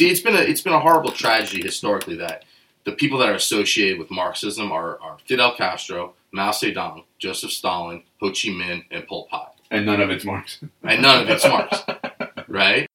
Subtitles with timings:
[0.00, 2.46] See, it's been a it's been a horrible tragedy historically that
[2.84, 8.04] the people that are associated with Marxism are, are Fidel Castro, Mao Zedong, Joseph Stalin,
[8.20, 10.58] Ho Chi Minh, and Pol Pot, And none of it's Marx.
[10.82, 11.82] and none of it's Marx,
[12.48, 12.88] right?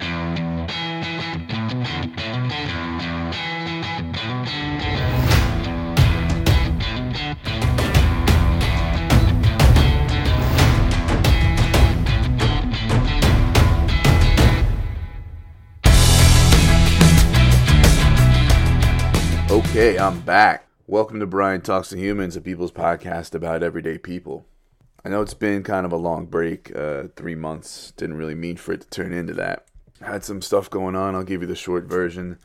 [19.85, 20.65] Okay, I'm back.
[20.87, 24.47] Welcome to Brian Talks to Humans, a people's podcast about everyday people.
[25.05, 27.93] I know it's been kind of a long break, uh, three months.
[27.95, 29.67] Didn't really mean for it to turn into that.
[30.01, 31.13] Had some stuff going on.
[31.13, 32.39] I'll give you the short version.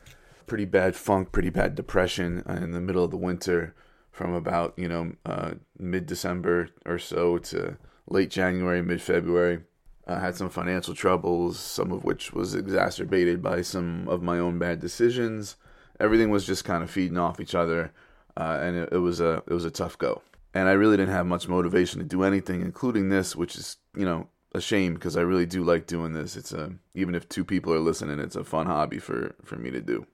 [0.45, 3.73] Pretty bad funk, pretty bad depression uh, in the middle of the winter
[4.11, 7.75] from about, you know, uh, mid December or so to
[8.07, 9.61] late January, mid February.
[10.05, 14.59] I had some financial troubles, some of which was exacerbated by some of my own
[14.59, 15.55] bad decisions
[16.01, 17.91] everything was just kind of feeding off each other,
[18.35, 20.21] uh, and it, it, was a it was a tough go.
[20.53, 24.05] And I really didn't have much motivation to do anything, including this, which is you
[24.05, 26.35] know a shame because I really do like doing this.
[26.35, 29.71] It's a even if two people are listening, it's a fun hobby for for me
[29.71, 30.05] to do.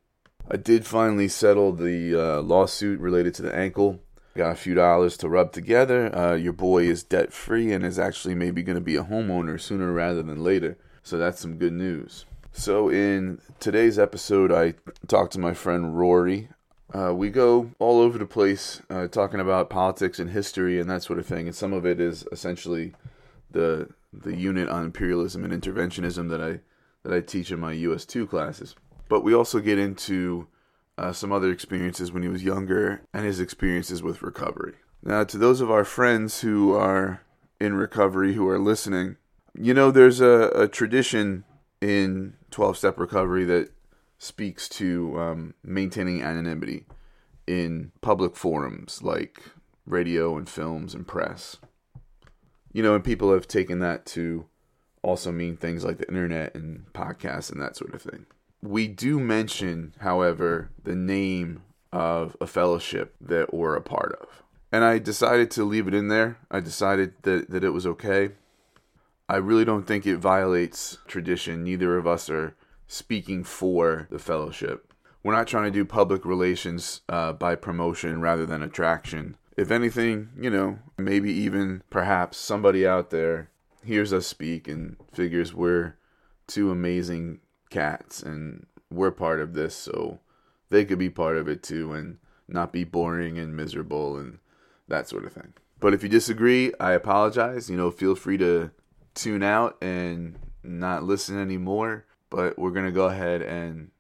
[0.50, 4.00] I did finally settle the uh, lawsuit related to the ankle.
[4.36, 6.16] Got a few dollars to rub together.
[6.16, 9.60] Uh, your boy is debt free and is actually maybe going to be a homeowner
[9.60, 10.78] sooner rather than later.
[11.02, 12.26] So that's some good news.
[12.58, 14.74] So, in today's episode, I
[15.08, 16.50] talked to my friend Rory.
[16.92, 21.04] Uh, we go all over the place uh, talking about politics and history and that
[21.04, 22.94] sort of thing, and some of it is essentially
[23.52, 26.60] the the unit on imperialism and interventionism that I
[27.04, 28.76] that I teach in my US two classes.
[29.08, 30.48] But we also get into
[30.98, 34.74] uh, some other experiences when he was younger and his experiences with recovery.
[35.04, 37.22] Now, to those of our friends who are
[37.62, 39.18] in recovery who are listening,
[39.54, 41.44] you know, there's a, a tradition
[41.82, 43.72] in 12 step recovery that
[44.18, 46.86] speaks to um, maintaining anonymity
[47.46, 49.42] in public forums like
[49.86, 51.58] radio and films and press.
[52.74, 54.46] You know, and people have taken that to
[55.02, 58.26] also mean things like the internet and podcasts and that sort of thing.
[58.62, 61.64] We do mention, however, the name
[61.94, 64.44] of a fellowship that we're a part of.
[64.72, 66.38] And I decided to leave it in there.
[66.52, 68.32] I decided that, that it was okay.
[69.30, 71.64] I really don't think it violates tradition.
[71.64, 72.56] Neither of us are
[72.88, 74.94] speaking for the fellowship.
[75.24, 79.36] We're not trying to do public relations uh, by promotion rather than attraction.
[79.58, 83.50] If anything, you know, maybe even perhaps somebody out there
[83.84, 85.96] hears us speak and figures we're
[86.46, 87.40] two amazing
[87.70, 90.20] cats and we're part of this, so
[90.70, 94.40] they could be part of it too and not be boring and miserable and
[94.88, 95.54] that sort of thing.
[95.82, 97.70] But if you disagree, I apologize.
[97.70, 98.72] You know, feel free to
[99.18, 102.06] tune out and not listen anymore.
[102.30, 103.92] But we're gonna go ahead and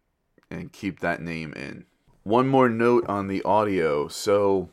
[0.49, 1.85] and keep that name in.
[2.23, 4.07] One more note on the audio.
[4.07, 4.69] So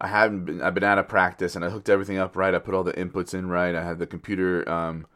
[0.00, 2.54] I haven't been I've been out of practice and I hooked everything up right.
[2.54, 3.74] I put all the inputs in right.
[3.74, 5.06] I had the computer um,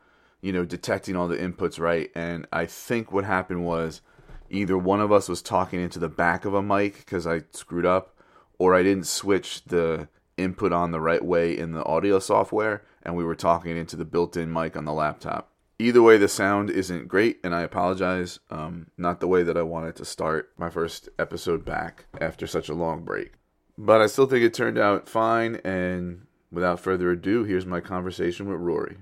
[0.45, 2.11] you know, detecting all the inputs right.
[2.15, 4.03] And I think what happened was
[4.51, 7.87] either one of us was talking into the back of a mic because I screwed
[7.87, 8.15] up,
[8.59, 10.07] or I didn't switch the
[10.37, 14.05] input on the right way in the audio software and we were talking into the
[14.05, 15.51] built-in mic on the laptop.
[15.79, 18.39] Either way, the sound isn't great, and I apologize.
[18.49, 22.69] Um, not the way that I wanted to start my first episode back after such
[22.69, 23.33] a long break.
[23.77, 28.49] But I still think it turned out fine, and without further ado, here's my conversation
[28.49, 28.99] with Rory.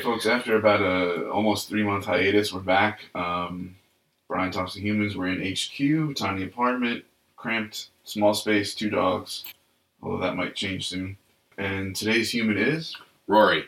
[0.00, 0.26] Folks.
[0.26, 3.00] After about a almost three month hiatus, we're back.
[3.14, 3.76] Um,
[4.28, 5.16] Brian talks to humans.
[5.16, 7.04] We're in HQ, tiny apartment,
[7.36, 9.44] cramped, small space, two dogs.
[10.02, 11.16] Although that might change soon.
[11.58, 12.96] And today's human is
[13.26, 13.64] Rory.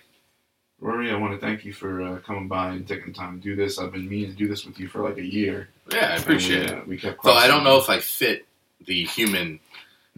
[0.80, 1.10] Rory.
[1.10, 3.54] I want to thank you for uh, coming by and taking the time to do
[3.54, 3.78] this.
[3.78, 5.68] I've been meaning to do this with you for like a year.
[5.92, 6.78] Yeah, I appreciate we, it.
[6.78, 7.22] uh, we kept.
[7.22, 8.46] Though I don't know if I fit
[8.86, 9.60] the human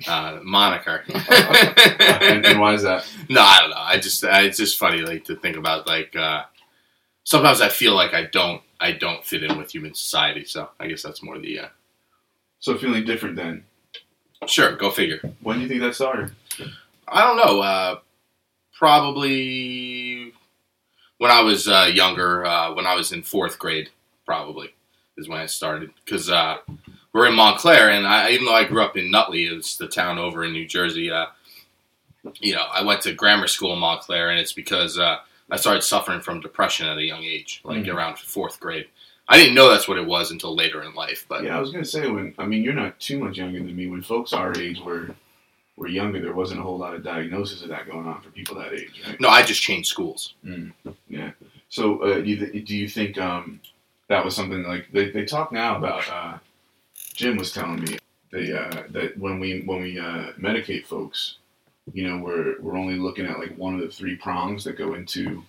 [0.06, 1.04] uh, moniker.
[1.30, 3.06] and, and why is that?
[3.28, 3.76] No, I don't know.
[3.78, 6.42] I just I, it's just funny like to think about like uh,
[7.24, 10.44] sometimes I feel like I don't I don't fit in with human society.
[10.44, 11.68] So I guess that's more the uh,
[12.60, 13.64] So feeling different then.
[14.46, 14.76] sure.
[14.76, 15.20] Go figure.
[15.42, 16.32] When do you think that started?
[17.08, 17.60] I don't know.
[17.62, 17.98] Uh,
[18.78, 20.32] probably
[21.18, 23.90] when I was uh, younger, uh, when I was in fourth grade,
[24.26, 24.74] probably
[25.16, 25.90] is when I started.
[26.04, 26.58] Because uh,
[27.14, 30.18] we're in Montclair, and I, even though I grew up in Nutley, it's the town
[30.18, 31.10] over in New Jersey.
[31.10, 31.26] Uh,
[32.40, 35.18] you know, I went to grammar school in Montclair, and it's because uh,
[35.50, 37.94] I started suffering from depression at a young age, like Mhm.
[37.94, 38.88] around fourth grade.
[39.28, 41.24] I didn't know that's what it was until later in life.
[41.28, 43.74] But yeah, I was gonna say when I mean you're not too much younger than
[43.74, 43.86] me.
[43.86, 45.14] When folks our age were
[45.76, 48.56] were younger, there wasn't a whole lot of diagnosis of that going on for people
[48.56, 49.18] that age, right?
[49.20, 50.34] no, I just changed schools.
[51.08, 51.30] Yeah.
[51.70, 53.60] So uh, do you th- do you think um,
[54.08, 56.40] that was something like they, they talk now about?
[57.14, 57.98] Jim was telling me
[58.30, 61.36] they uh, that when we when we uh, medicate folks,
[61.92, 64.94] you know, we're we're only looking at like one of the three prongs that go
[64.94, 65.42] into.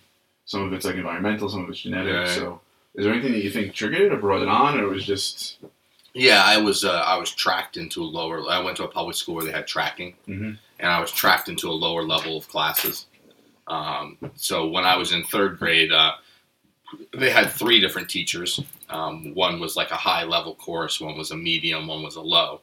[0.46, 2.28] Some of it's like environmental, some of it's genetic.
[2.28, 2.60] So,
[2.94, 5.04] is there anything that you think triggered it or brought it on, or it was
[5.04, 5.58] just?
[6.14, 8.48] Yeah, I was uh, I was tracked into a lower.
[8.48, 10.56] I went to a public school where they had tracking, Mhm.
[10.78, 13.06] and I was tracked into a lower level of classes.
[13.66, 16.12] Um, so when I was in third grade, uh,
[17.12, 18.60] they had three different teachers.
[18.88, 22.20] Um, one was like a high level course, one was a medium, one was a
[22.20, 22.60] low,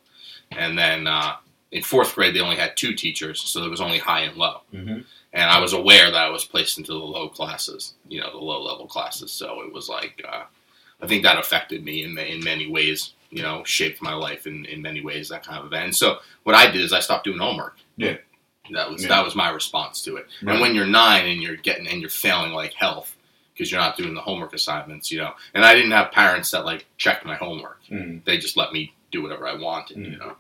[0.52, 1.36] and then uh,
[1.72, 4.62] in fourth grade they only had two teachers, so there was only high and low.
[4.74, 5.02] Mm-hmm.
[5.34, 8.38] And I was aware that I was placed into the low classes, you know, the
[8.38, 9.32] low level classes.
[9.32, 10.44] So it was like, uh,
[11.02, 13.14] I think that affected me in in many ways.
[13.32, 15.30] You know, shaped my life in, in many ways.
[15.30, 15.86] That kind of event.
[15.86, 17.78] And so what I did is I stopped doing homework.
[17.98, 18.18] Yeah.
[18.72, 19.10] That was Yeah.
[19.10, 20.28] that was my response to it.
[20.44, 20.54] Right.
[20.54, 23.16] And when you're nine and you're getting and you're failing like health
[23.54, 25.34] because you're not doing the homework assignments, you know.
[25.54, 27.80] And I didn't have parents that like checked my homework.
[27.90, 28.24] Mm.
[28.26, 30.20] They just let me do whatever I wanted, you Mm.
[30.20, 30.36] know.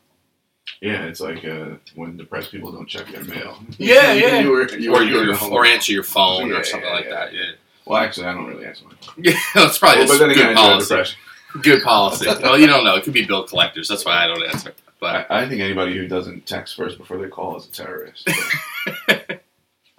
[0.81, 3.57] Yeah, it's like uh, when depressed people don't check their mail.
[3.77, 4.39] Yeah, yeah.
[4.41, 5.65] you were, you or you doing or, the homework.
[5.65, 7.11] or answer your phone Yeah, or something yeah, like yeah.
[7.11, 7.33] that.
[7.33, 7.51] Yeah.
[7.85, 9.15] Well, actually, I don't really answer my phone.
[9.23, 11.15] Yeah, that's probably Well, good again, policy.
[11.61, 12.25] Good policy.
[12.41, 12.95] well, you don't know.
[12.95, 13.87] It could be bill collectors.
[13.89, 14.73] That's why I don't answer.
[15.01, 18.27] But I, I think anybody who doesn't text first before they call is a terrorist.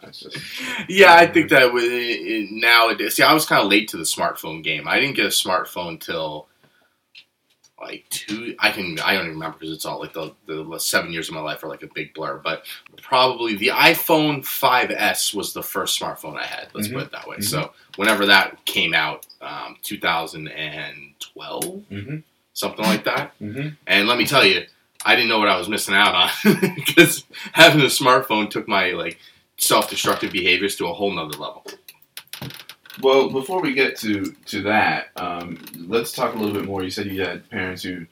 [0.05, 0.39] But that's just
[0.89, 3.17] yeah, I think that with- it- nowadays.
[3.17, 4.87] See, I was kind of late to the smartphone game.
[4.89, 6.47] I didn't get a smartphone till
[7.81, 8.55] like two.
[8.59, 8.99] I can.
[9.01, 11.63] I don't even remember because it's all like the the seven years of my life
[11.65, 12.39] are like a big blur.
[12.43, 12.65] But
[13.03, 16.69] probably the iPhone 5S was the first smartphone I had.
[16.73, 16.93] Let's Mhm.
[16.95, 17.37] put it that way.
[17.39, 17.45] Mhm.
[17.45, 22.17] So whenever that came out, um, 2012, mm-hmm,
[22.53, 23.33] something like that.
[23.41, 23.69] mm-hmm.
[23.87, 24.65] And let me tell you,
[25.05, 26.31] I didn't know what I was missing out on
[26.77, 29.19] because having a smartphone took my like
[29.65, 31.65] self-destructive behaviors to a whole nother level.
[33.03, 35.59] Well, before we get to to that, um,
[35.89, 36.83] let's talk a little bit more.
[36.85, 38.07] You said you had parents who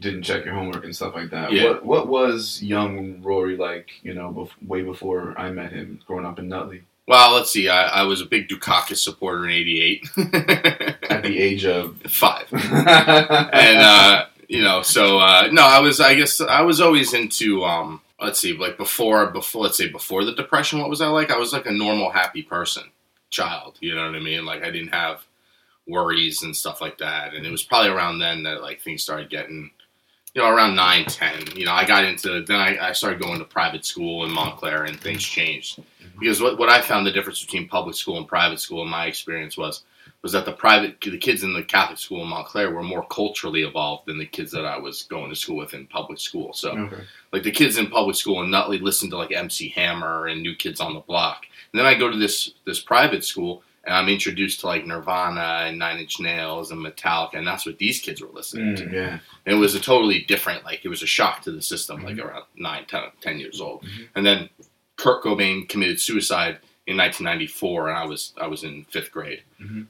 [0.00, 1.52] didn't check your homework and stuff like that.
[1.52, 1.64] Yeah.
[1.64, 3.90] What what was young Rory like?
[4.02, 7.68] You know, bef- way before I met him, growing up in Nutley, Well, let's see.
[7.68, 10.08] I, I was a big Dukakis supporter in '88,
[11.10, 16.00] at the age of five, and uh, you know, so uh, no, I was.
[16.00, 17.64] I guess I was always into.
[17.64, 21.30] Um, let's see, like before, before, let's say before the depression, what was I like?
[21.30, 22.84] I was like a normal, happy person,
[23.30, 23.78] child.
[23.80, 24.44] You know what I mean?
[24.44, 25.24] Like I didn't have
[25.86, 27.34] worries and stuff like that.
[27.34, 29.70] And it was probably around then that like things started getting,
[30.34, 31.42] you know, around nine, ten.
[31.56, 34.84] You know, I got into then I, I started going to private school in Montclair,
[34.84, 36.18] and things changed mm-hmm.
[36.20, 39.06] because what what I found the difference between public school and private school in my
[39.06, 39.82] experience was
[40.22, 43.62] was that the private the kids in the Catholic school in Montclair were more culturally
[43.62, 46.52] evolved than the kids that I was going to school with in public school.
[46.52, 47.02] So okay.
[47.32, 50.54] like the kids in public school in Nutley listened to like MC Hammer and New
[50.54, 51.44] Kids on the Block.
[51.72, 55.66] And then I go to this this private school and I'm introduced to like Nirvana
[55.66, 58.84] and Nine Inch Nails and Metallica, and that's what these kids were listening to.
[58.84, 59.18] Mm, yeah.
[59.44, 62.18] And it was a totally different, like it was a shock to the system, like
[62.18, 63.82] around nine, 10, 10 years old.
[63.82, 64.08] Mhm.
[64.14, 64.48] And then
[64.96, 66.60] Kurt Cobain committed suicide
[66.92, 69.86] in 1994, and I was I was in fifth grade, Mhm.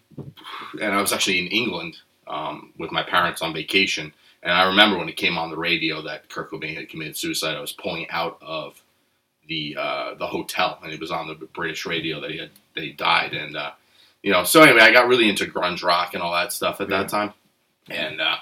[0.81, 4.12] and I was actually in England um, with my parents on vacation.
[4.44, 7.56] And I remember when it came on the radio that Kurt Cobain had committed suicide.
[7.56, 8.81] I was pulling out of
[9.48, 12.84] the uh, the hotel, and it was on the British radio that he had that
[12.84, 13.34] he died.
[13.34, 13.72] And uh,
[14.22, 16.88] you know, so anyway, I got really into grunge rock and all that stuff at
[16.88, 16.98] Yeah.
[16.98, 17.32] that time.
[17.91, 18.36] And uh,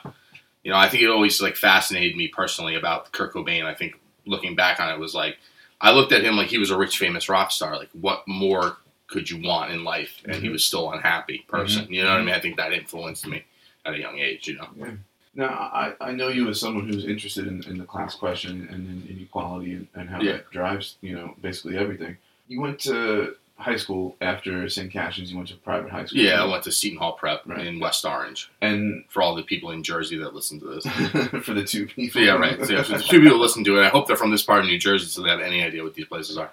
[0.62, 3.64] you know, I think it always like fascinated me personally about Kurt Cobain.
[3.64, 5.38] I think looking back on it was like
[5.80, 7.76] I looked at him like he was a rich, famous rock star.
[7.76, 10.20] Like, what more could you want in life?
[10.26, 10.52] And he Mhm.
[10.52, 11.92] was still unhappy person.
[11.92, 12.34] You know what I mean?
[12.34, 13.44] I think that influenced me
[13.84, 14.46] at a young age.
[14.46, 14.98] You know.
[15.34, 18.86] Now, I, I know you as someone who's interested in, in the class question and
[19.08, 20.32] in inequality and, and how Yeah.
[20.32, 22.16] that drives, you know, basically everything.
[22.48, 24.90] You went to high school after St.
[24.92, 25.30] Catherine's.
[25.30, 26.20] You went to private high school.
[26.20, 27.66] Yeah, I went to Seton Hall Prep Right.
[27.66, 28.50] in West Orange.
[28.60, 30.86] And For all the people in Jersey that listen to this.
[31.44, 32.20] for the two people.
[32.22, 32.58] Yeah, right.
[32.64, 33.84] So, yeah, so the two people listen to it.
[33.84, 35.94] I hope they're from this part of New Jersey, so they have any idea what
[35.94, 36.50] these places are.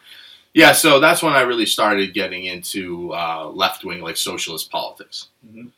[0.53, 5.27] Yeah, so that's when I really started getting into uh, left wing, like socialist politics.
[5.47, 5.69] Mhm.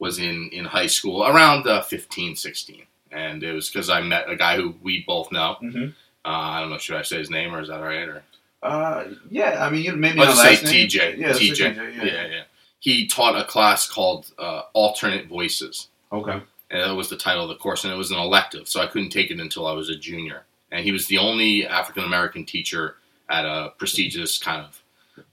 [0.00, 2.84] Was in in high school around uh, 15, 16.
[3.10, 5.56] and it was because I met a guy who we both know.
[5.62, 5.88] Mhm.
[6.24, 8.06] Uh, I don't know, should I say his name or is that all right?
[8.08, 8.22] Or
[8.62, 10.86] Uh, yeah, I mean, you maybe let's say.
[10.86, 11.18] TJ.
[11.18, 11.74] Yeah, let's say TJ.
[11.74, 12.04] TJ, yeah.
[12.04, 12.26] yeah.
[12.26, 12.42] yeah,
[12.80, 15.88] He taught a class called uh, Alternate Voices.
[16.12, 16.40] Okay.
[16.70, 18.86] And that was the title of the course, and it was an elective, so I
[18.86, 20.44] couldn't take it until I was a junior.
[20.70, 22.96] And he was the only African American teacher
[23.30, 24.82] at a prestigious kind of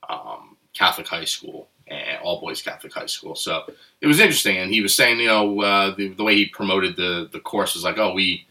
[0.09, 1.67] um, Catholic high school.
[1.87, 3.35] and all boys Catholic high school.
[3.35, 3.63] So
[4.01, 6.95] it was interesting, and he was saying, you know, uh, the, the way he promoted
[6.95, 8.47] the the course was like, oh, we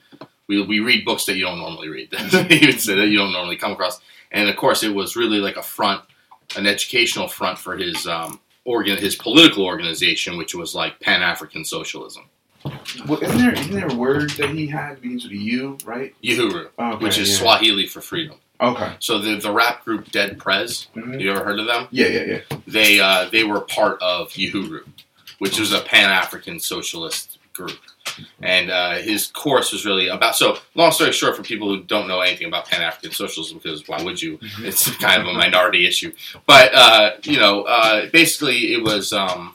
[0.47, 2.13] we, we read books that you don't normally read.
[2.51, 4.01] he would say that you don't normally come across,
[4.35, 6.03] and of course, it was really like a front,
[6.57, 11.65] an educational front for his um, organ, his political organization, which was like Pan African
[11.65, 12.25] Socialism,
[13.09, 16.15] Well, isn't there isn't there a word that he had begins with U, right?
[16.23, 17.37] Uhuru, Okay, which is yeah.
[17.39, 18.37] Swahili for freedom.
[18.61, 18.95] Okay.
[19.01, 21.21] So the the rap group Dead Prez, Mhm.
[21.21, 21.89] you ever heard of them?
[21.91, 22.59] Yeah, yeah, yeah.
[22.67, 24.85] They uh, they were part of Uhuru,
[25.39, 27.79] which was a Pan African socialist group.
[28.43, 30.37] And uh, his course was really about.
[30.37, 33.87] So, long story short, for people who don't know anything about Pan African socialism, because
[33.89, 34.39] why would you?
[34.39, 34.65] Mhm.
[34.65, 36.13] It's kind of a minority issue.
[36.47, 39.13] But uh, you know, uh, basically, it was.
[39.13, 39.55] Um,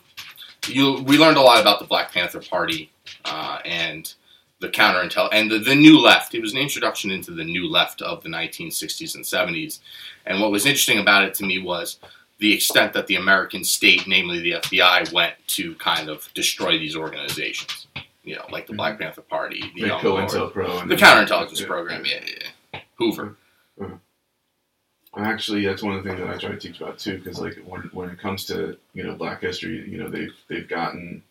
[0.68, 2.92] you we learned a lot about the Black Panther Party
[3.26, 4.14] uh, and
[4.60, 6.36] the counterintel and the, the new left.
[6.36, 9.80] It was an introduction into the new left of the 1960s and 70s.
[10.26, 11.98] And what was interesting about it to me was
[12.40, 16.96] the extent that the American state, namely the FBI, went to kind of destroy these
[16.96, 17.88] organizations.
[18.30, 18.78] You know, like the mm-hmm.
[18.78, 20.88] Black Panther Party, the The Young Lords, COINTELPRO.
[20.88, 22.06] the counterintelligence program.
[22.06, 22.80] Yeah, yeah, yeah.
[23.00, 23.36] Hoover.
[23.80, 23.94] Mm-hmm.
[23.94, 25.24] Mm-hmm.
[25.24, 27.58] Actually, that's one of the things that I try to teach about too, because like
[27.66, 31.24] when when it comes to you know Black history, you know they've they've gotten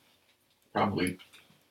[0.73, 1.19] probably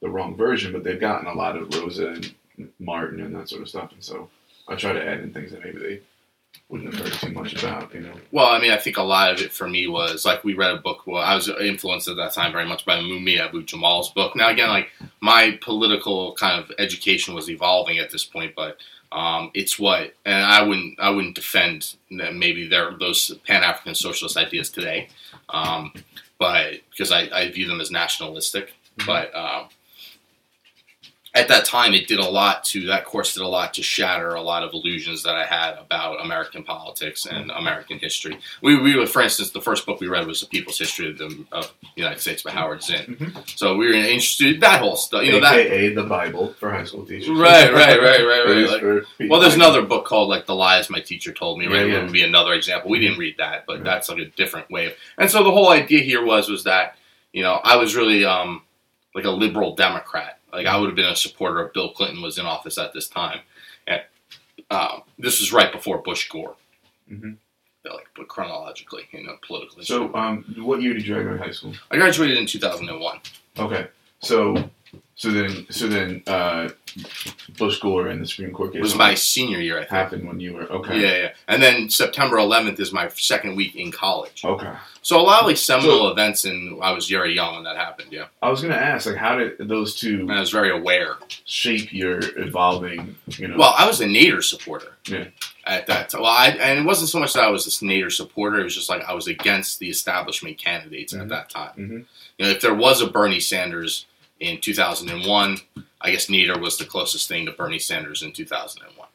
[0.01, 2.34] the wrong version, but they've gotten a lot of Rosa and
[2.79, 4.29] Martin and that sort of stuff, and so
[4.69, 6.00] I try to add in things that maybe they
[6.69, 8.13] wouldn't have heard too much about, you know.
[8.31, 10.74] Well, I mean, I think a lot of it for me was like we read
[10.74, 11.07] a book.
[11.07, 14.36] Well, I was influenced at that time very much by Mumia Abu Jamal's book.
[14.36, 14.89] Now, again, like
[15.21, 18.77] my political kind of education was evolving at this point, but
[19.13, 24.69] um, it's what, and I wouldn't, I wouldn't defend maybe those Pan African socialist ideas
[24.69, 25.07] today,
[25.50, 25.93] um,
[26.38, 28.74] but because I, I view them as nationalistic.
[28.97, 29.05] Mhm.
[29.05, 29.69] But um,
[31.38, 34.34] at that time, it did a lot to that course did a lot to shatter
[34.34, 38.38] a lot of illusions that I had about American politics and American history.
[38.62, 41.17] We, we were, for instance, the first book we read was The People's History of
[41.17, 43.15] the, of the United States by Howard Zinn.
[43.20, 43.58] Mhm.
[43.58, 45.24] So we were interested in that whole stuff.
[45.24, 45.58] You know that.
[45.60, 47.29] AKA the Bible for high school teachers.
[47.29, 48.70] Right, right, right, right, right.
[48.70, 51.67] Like, for well, there's another book called like The Lies My Teacher Told Me.
[51.67, 51.94] Right, Yeah, yeah.
[51.96, 52.89] That would be another example.
[52.89, 53.84] We didn't read that, but Right.
[53.84, 54.88] that's like a different way.
[54.88, 56.96] Of, and so the whole idea here was was that
[57.34, 58.62] you know I was really um
[59.17, 60.38] like a liberal Democrat.
[60.53, 63.07] Like I would have been a supporter of Bill Clinton was in office at this
[63.09, 63.39] time,
[63.88, 64.01] and
[64.69, 66.55] um, this was right before Bush Gore.
[67.12, 67.38] Mhm.
[67.83, 69.86] Like, but chronologically, you know, politically.
[69.86, 71.74] So, um, what year did you graduate high school?
[71.89, 73.19] I graduated in 2001.
[73.57, 73.88] Okay,
[74.19, 74.69] so
[75.17, 76.69] so then so then uh,
[77.57, 79.89] Bush Gore and the Supreme Court It case was my senior year, I think.
[79.91, 81.00] happened when you were okay.
[81.00, 81.31] Yeah, yeah.
[81.47, 84.43] And then September 11th is my second week in college.
[84.45, 84.71] Okay.
[85.01, 87.75] So a lot of like seminal So- events, and I was very young when that
[87.77, 88.09] happened.
[88.12, 91.15] Yeah, I was gonna ask, like, how did those two and I was very aware.
[91.45, 93.15] shape your evolving?
[93.27, 93.57] You know.
[93.57, 94.93] Well, I was a Nader supporter.
[95.07, 95.25] Yeah.
[95.65, 98.09] At that time, well, I, and it wasn't so much that I was a Nader
[98.12, 98.59] supporter.
[98.62, 101.21] It was just like I was against the establishment candidates Mhm.
[101.24, 101.71] at that time.
[101.77, 102.05] Mhm.
[102.38, 104.05] You know, if there was a Bernie Sanders
[104.39, 105.58] in 2001,
[106.01, 109.08] I guess Nader was the closest thing to Bernie Sanders in 2001.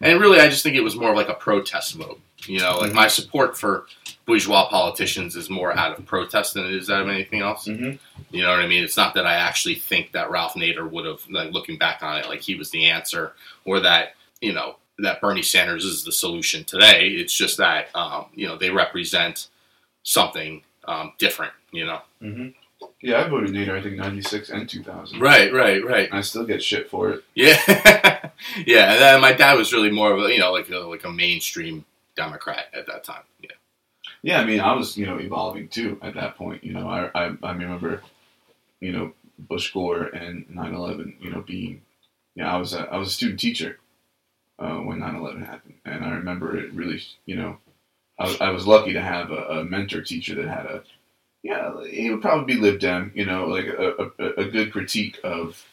[0.00, 2.20] And really, I just think it was more of like a protest vote.
[2.46, 2.94] You know, like Mhm.
[2.94, 3.86] my support for
[4.26, 7.66] bourgeois politicians is more out of protest than it is out of anything else.
[7.66, 7.98] Mhm.
[8.30, 8.84] You know what I mean?
[8.84, 12.18] It's not that I actually think that Ralph Nader would have, like, looking back on
[12.18, 13.34] it, like he was the answer,
[13.64, 17.08] or that you know that Bernie Sanders is the solution today.
[17.08, 19.48] It's just that um, you know they represent
[20.02, 21.52] something um, different.
[21.72, 22.02] You know?
[22.22, 22.54] Mhm.
[23.00, 23.78] Yeah, I voted Nader.
[23.78, 25.20] I think ninety six and two thousand.
[25.20, 26.08] Right, right, right.
[26.12, 27.24] I still get shit for it.
[27.34, 27.58] Yeah,
[28.66, 28.92] yeah.
[28.92, 31.10] And then my dad was really more of a you know like a, like a
[31.10, 31.84] mainstream
[32.16, 33.22] Democrat at that time.
[33.40, 33.50] Yeah.
[34.22, 36.64] Yeah, I mean, I was you know evolving too at that point.
[36.64, 38.02] You know, I I, I remember,
[38.80, 41.82] you know, Bush Gore and 9-11, You know, being,
[42.34, 43.78] yeah, I was a, I was a student teacher
[44.58, 47.00] uh, when 9-11 happened, and I remember it really.
[47.26, 47.58] You know,
[48.18, 50.82] I was, I was lucky to have a, a mentor teacher that had a,
[51.42, 53.12] yeah, he would probably be Lib Dem.
[53.14, 55.64] You know, like a, a, a good critique of,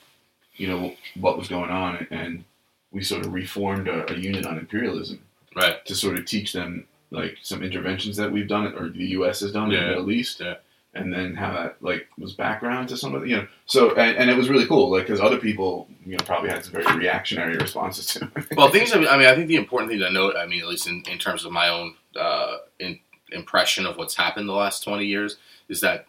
[0.55, 2.43] you know, what was going on, and
[2.91, 5.19] we sort of reformed a, a unit on imperialism
[5.55, 5.85] Right.
[5.85, 9.39] to sort of teach them like some interventions that we've done or the U.S.
[9.39, 9.81] has done in Yeah.
[9.83, 10.55] the Middle East, Yeah.
[10.93, 13.47] and then how that like was background to some of the you know.
[13.65, 16.63] So and, and it was really cool, like because other people you know probably had
[16.63, 18.55] some very reactionary responses to it.
[18.57, 18.93] Well, things.
[18.93, 20.35] I mean, I think the important thing to note.
[20.37, 22.99] I mean, at least in, in terms of my own uh, in,
[23.31, 25.37] impression of what's happened the last twenty years,
[25.69, 26.05] is that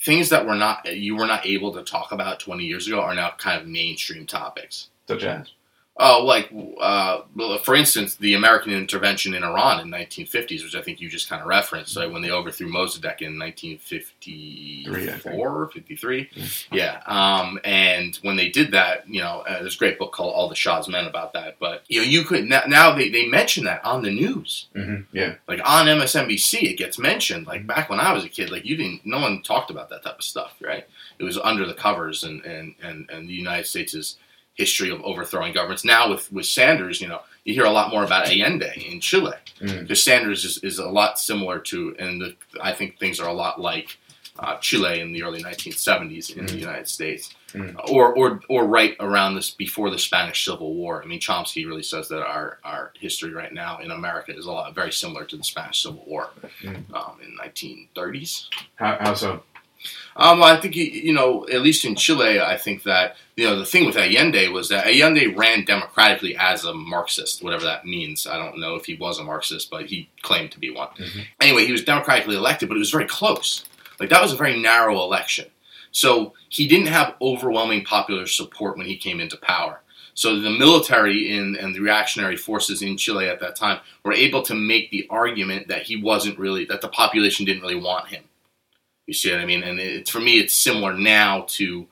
[0.00, 3.14] things that were not you were not able to talk about twenty years ago are
[3.14, 4.88] now kind of mainstream topics.
[5.08, 5.52] such as
[5.98, 7.20] Oh, like uh,
[7.62, 11.42] for instance, the American intervention in Iran in 1950s, which I think you just kind
[11.42, 16.30] of referenced, like when they overthrew Mossadegh in 1954, 53.
[16.72, 20.34] Yeah, um, and when they did that, you know, uh, there's a great book called
[20.34, 21.58] All the Shah's Men about that.
[21.58, 25.16] But you know, you could now, now they they mention that on the news, Mm-hmm.
[25.16, 25.34] Yeah.
[25.46, 27.46] like on MSNBC, it gets mentioned.
[27.46, 30.02] Like back when I was a kid, like you didn't, no one talked about that
[30.02, 30.86] type of stuff, right?
[31.18, 34.16] It was under the covers, and and and, and the United States'
[34.54, 35.84] history of overthrowing governments.
[35.84, 39.32] Now with with Sanders, you know, you hear a lot more about Allende in Chile
[39.60, 39.96] Mm.
[39.96, 43.60] Sanders is, is a lot similar to, and the, I think things are a lot
[43.60, 43.96] like
[44.40, 46.58] uh, Chile in the early 1970s in the Mm.
[46.58, 47.76] United States, Mm.
[47.90, 51.02] or or or right around this before the Spanish Civil War.
[51.02, 54.50] I mean, Chomsky really says that our our history right now in America is a
[54.50, 56.30] lot very similar to the Spanish Civil War
[56.62, 56.92] Mm.
[56.94, 58.48] um, in 1930s.
[58.76, 59.42] How, how so?
[60.16, 63.58] Um, I think you, you know, at least in Chile, I think that you know
[63.58, 68.26] the thing with Allende was that Allende ran democratically as a Marxist, whatever that means.
[68.26, 70.88] I don't know if he was a Marxist, but he claimed to be one.
[70.98, 71.26] Mhm.
[71.40, 73.64] Anyway, he was democratically elected, but it was very close.
[73.98, 75.46] Like that was a very narrow election,
[75.92, 79.80] so he didn't have overwhelming popular support when he came into power.
[80.14, 84.42] So the military in, and the reactionary forces in Chile at that time were able
[84.42, 88.24] to make the argument that he wasn't really that the population didn't really want him.
[89.06, 89.62] You see what I mean?
[89.62, 91.86] And it's for me, it's similar now to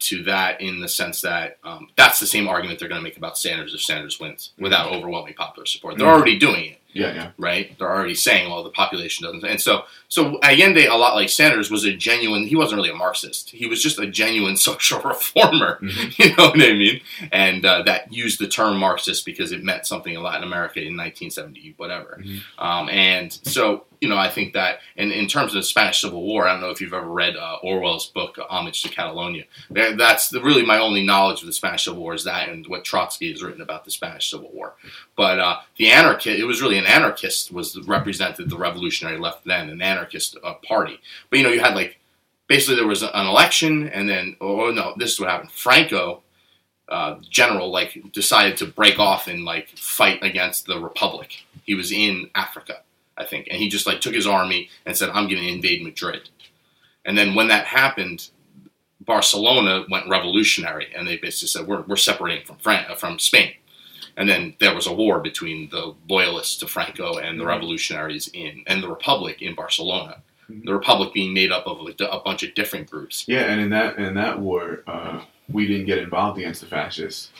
[0.00, 3.16] to that in the sense that um, that's the same argument they're going to make
[3.16, 5.98] about Sanders if Sanders wins without overwhelming popular support.
[5.98, 6.12] They're Mhm.
[6.14, 7.30] already doing it, Yeah, yeah.
[7.36, 7.76] right?
[7.76, 9.44] They're already saying, well, the population doesn't.
[9.44, 12.46] And so, so Allende, a lot like Sanders, was a genuine.
[12.46, 13.50] He wasn't really a Marxist.
[13.50, 15.80] He was just a genuine social reformer.
[15.82, 16.16] Mhm.
[16.24, 17.00] You know what I mean?
[17.32, 20.96] And uh, that used the term Marxist because it meant something in Latin America in
[20.96, 22.22] 1970, whatever.
[22.24, 22.40] Mhm.
[22.58, 26.22] Um, and so, you know, I think that, and in terms of the Spanish Civil
[26.22, 29.44] War, I don't know if you've ever read uh, Orwell's book, Homage to Catalonia.
[29.70, 32.84] That's the, really my only knowledge of the Spanish Civil War is that and what
[32.84, 34.74] Trotsky has written about the Spanish Civil War.
[35.16, 39.68] But uh, the anarchist, it was really an anarchist was represented the revolutionary left then,
[39.68, 41.00] an anarchist uh, party.
[41.30, 41.98] But you know, you had like
[42.46, 45.52] basically there was an election, and then oh no, this is what happened.
[45.52, 46.22] Franco,
[46.88, 51.44] uh, general, like decided to break off and like fight against the republic.
[51.64, 52.82] He was in Africa,
[53.18, 55.82] I think, and he just like took his army and said, "I'm going to invade
[55.82, 56.28] Madrid."
[57.04, 58.28] And then when that happened,
[59.00, 63.52] Barcelona went revolutionary, and they basically said, "We're we're separating from Fran- uh, from Spain."
[64.16, 67.48] And then there was a war between the loyalists to Franco and the Mhm.
[67.48, 70.22] revolutionaries in and the Republic in Barcelona.
[70.50, 70.64] Mhm.
[70.64, 73.24] The Republic being made up of a, a bunch of different groups.
[73.28, 77.30] Yeah, and in that in that war, uh, we didn't get involved against the fascists.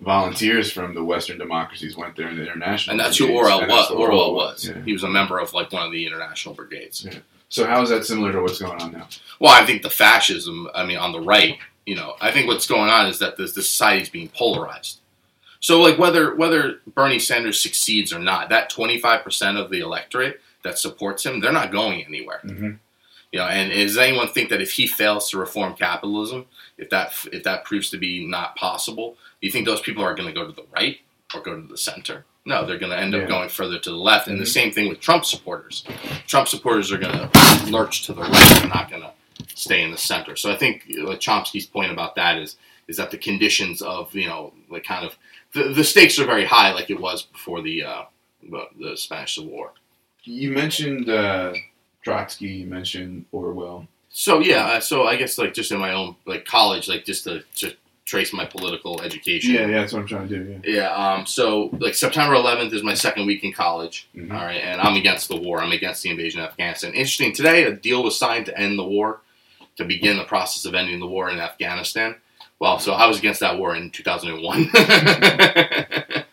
[0.00, 2.92] Volunteers from the Western democracies went there in the international.
[2.92, 3.90] And that's who Orwell was.
[3.90, 4.68] Orwell was.
[4.68, 4.82] Yeah.
[4.84, 7.06] He was a member of like one of the international brigades.
[7.48, 9.08] So how is that similar to what's going on now?
[9.40, 12.66] Well, I think the fascism, I mean, on the right, you know, I think what's
[12.66, 15.00] going on is that the, the society is being polarized.
[15.60, 20.78] So, like, whether whether Bernie Sanders succeeds or not, that 25% of the electorate that
[20.78, 22.40] supports him, they're not going anywhere.
[22.44, 22.72] Mm-hmm.
[23.32, 26.46] You know, and does anyone think that if he fails to reform capitalism,
[26.78, 30.28] if that if that proves to be not possible, you think those people are going
[30.28, 30.98] to go to the right
[31.34, 32.24] or go to the center?
[32.44, 33.20] No, they're going to end Yeah.
[33.20, 34.28] up going further to the left.
[34.28, 34.48] And the Mhm.
[34.48, 35.84] same thing with Trump supporters.
[36.26, 37.30] Trump supporters are going to
[37.70, 38.56] lurch to the right.
[38.60, 39.12] They're not going to
[39.54, 40.36] stay in the center.
[40.36, 42.56] So I think you know, Chomsky's point about that is
[42.88, 45.16] is that the conditions of you know like kind of
[45.54, 48.02] the, the stakes are very high, like it was before the uh,
[48.78, 49.72] the, Spanish Civil War.
[50.22, 51.52] You mentioned uh,
[52.04, 52.46] Trotsky.
[52.46, 53.88] You mentioned Orwell.
[54.10, 57.24] So yeah, uh, so I guess like just in my own like college, like just
[57.24, 57.74] to, to
[58.06, 59.52] trace my political education.
[59.52, 60.60] Yeah, yeah, that's what I'm trying to do.
[60.64, 60.94] Yeah.
[60.94, 61.26] Um.
[61.26, 64.08] So like September 11th is my second week in college.
[64.14, 64.22] Yeah.
[64.22, 64.32] Mhm.
[64.38, 65.60] All right, and I'm against the war.
[65.60, 66.94] I'm against the invasion of Afghanistan.
[66.94, 67.34] Interesting.
[67.34, 69.20] Today, a deal was signed to end the war,
[69.76, 72.14] to begin the process of ending the war in Afghanistan.
[72.58, 74.70] Well, so I was against that war in 2001.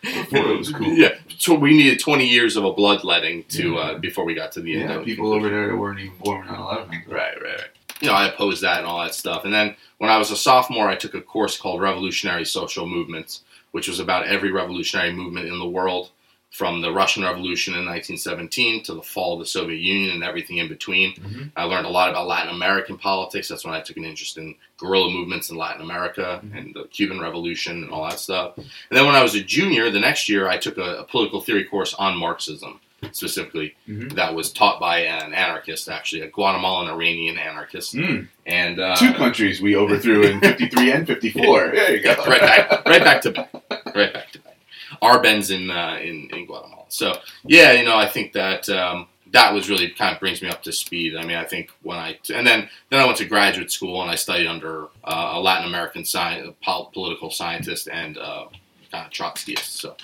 [0.02, 0.86] Before it was cool.
[0.96, 1.14] Yeah.
[1.38, 4.80] So we needed 20 years of a bloodletting to uh, before we got to the
[4.80, 4.88] end.
[4.90, 7.02] Yeah, people over there that weren't even born on 11.
[7.08, 7.60] Right, right, right.
[8.00, 9.44] You know, I opposed that and all that stuff.
[9.44, 13.42] And then when I was a sophomore, I took a course called Revolutionary Social Movements,
[13.70, 16.10] which was about every revolutionary movement in the world,
[16.50, 20.58] from the Russian Revolution in 1917 to the fall of the Soviet Union and everything
[20.58, 21.12] in between.
[21.14, 21.50] Mhm.
[21.56, 23.48] I learned a lot about Latin American politics.
[23.48, 26.56] That's when I took an interest in guerrilla movements in Latin America Mhm.
[26.58, 28.56] and the Cuban Revolution and all that stuff.
[28.56, 31.40] And then when I was a junior, the next year, I took a, a political
[31.40, 32.78] theory course on Marxism
[33.12, 34.12] specifically Mhm.
[34.14, 37.94] that was taught by an anarchist, actually, a Guatemalan Iranian anarchist.
[37.94, 38.28] Mm.
[38.46, 41.70] And uh, Two countries we overthrew in 53 and 54.
[41.74, 42.14] There you go.
[42.26, 43.50] right back, right back to back,
[43.94, 44.56] right back to back.
[45.02, 46.84] Arbenz in, uh, in in Guatemala.
[46.88, 47.14] So
[47.44, 50.62] yeah, you know, I think that um, that was really kind of brings me up
[50.62, 51.16] to speed.
[51.16, 54.10] I mean, I think when I and then then I went to graduate school and
[54.10, 58.44] I studied under uh, a Latin American sci- political scientist and uh,
[58.92, 59.78] kind of Trotskyist.
[59.80, 59.96] So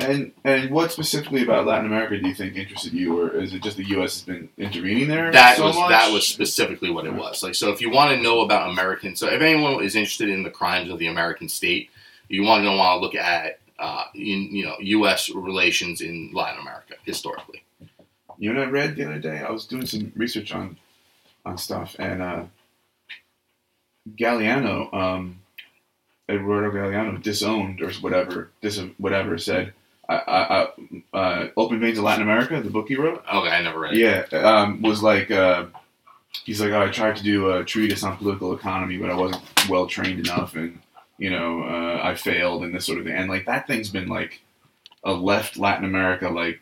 [0.00, 3.62] And and what specifically about Latin America do you think interested you, or is it
[3.62, 4.14] just the U.S.
[4.14, 5.30] has been intervening there?
[5.32, 5.90] that so was much?
[5.90, 7.42] that was specifically what it was.
[7.42, 10.42] Like, so if you want to know about American, so if anyone is interested in
[10.42, 11.90] the crimes of the American state,
[12.28, 15.30] you want to want to look at uh, you, you know U.S.
[15.30, 17.62] relations in Latin America historically.
[18.38, 19.40] You know I read the other day?
[19.40, 20.76] I was doing some research on
[21.44, 22.44] on stuff, and uh,
[24.16, 25.40] Galeano, um,
[26.28, 29.72] Eduardo Galeano, disowned or whatever, dis- whatever said,
[30.08, 30.14] I,
[31.12, 33.22] I, uh, "Open Veins of Latin America," the book he wrote.
[33.32, 33.98] Okay, I never read it.
[34.32, 35.66] Yeah, um, was like uh,
[36.44, 39.42] he's like, oh, I tried to do a treatise on political economy, but I wasn't
[39.68, 40.80] well trained enough, and
[41.18, 43.14] you know, uh, I failed, and this sort of thing.
[43.14, 44.40] And like that thing's been like
[45.04, 46.60] a left Latin America like,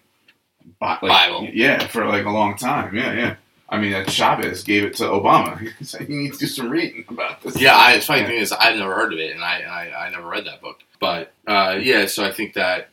[0.81, 1.49] bi- like Bible.
[1.53, 2.97] yeah, for like a long time.
[2.97, 3.35] Yeah, yeah.
[3.69, 5.59] I mean, that Chavez gave it to Obama.
[6.07, 7.61] He you need to do some reading about this.
[7.61, 8.27] Yeah, I, the funny Yeah.
[8.29, 10.79] thing is, I've never heard of it, and I, I, I never read that book.
[11.01, 12.91] But uh, yeah, so I think that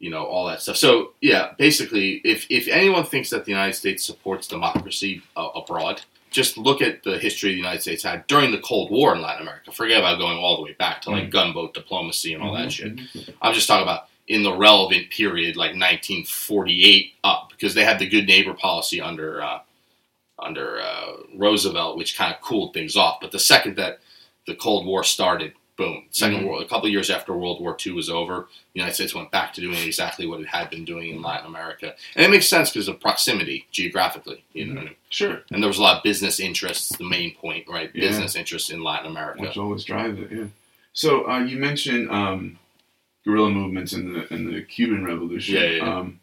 [0.00, 0.76] you know all that stuff.
[0.76, 6.02] So yeah, basically, if if anyone thinks that the United States supports democracy uh, abroad,
[6.30, 9.42] just look at the history the United States had during the Cold War in Latin
[9.42, 9.70] America.
[9.70, 12.96] Forget about going all the way back to like gunboat diplomacy and all that shit.
[12.96, 13.34] Mhm.
[13.42, 18.08] I'm just talking about in the relevant period, like 1948 up, because they had the
[18.08, 19.60] good neighbor policy under uh,
[20.38, 23.18] under uh, Roosevelt, which kind of cooled things off.
[23.20, 23.98] But the second that
[24.46, 26.44] the Cold War started, boom, 2nd Mhm.
[26.44, 29.30] World, a couple of years after World War II was over, the United States went
[29.30, 32.46] back to doing exactly what it had been doing in Latin America, and it makes
[32.46, 34.80] sense because of proximity geographically, you know.
[34.80, 34.94] I mean?
[35.08, 35.42] Sure.
[35.50, 36.94] And there was a lot of business interests.
[36.96, 37.90] The main point, right?
[37.94, 38.08] Yeah.
[38.08, 39.40] Business interests in Latin America.
[39.40, 40.44] Which always drives it, yeah.
[40.92, 42.58] So uh, you mentioned um,
[43.24, 45.54] guerrilla movements in the in the Cuban Revolution.
[45.54, 45.96] Yeah, yeah, yeah.
[45.96, 46.20] Um,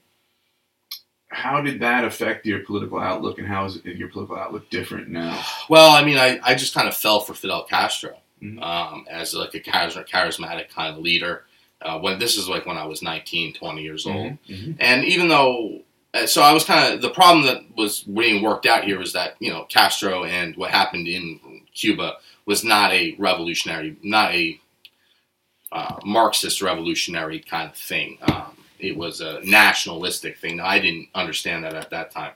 [1.30, 5.44] how did that affect your political outlook, and how is your political outlook different now?
[5.68, 8.62] Well, I mean, I, I just kind of fell for Fidel Castro Mhm.
[8.62, 11.46] um, as like a charis- charismatic kind of leader.
[11.82, 14.78] Uh, when this is like when I was 19, 20 years old, Mhm.
[14.80, 15.82] and even though,
[16.16, 19.14] uh, so I was kind of the problem that was being worked out here was
[19.14, 24.60] that you know Castro and what happened in Cuba was not a revolutionary, not a
[25.72, 28.18] uh, Marxist revolutionary kind of thing.
[28.22, 30.60] Um, it was a nationalistic thing.
[30.62, 32.32] I didn't understand that at that time.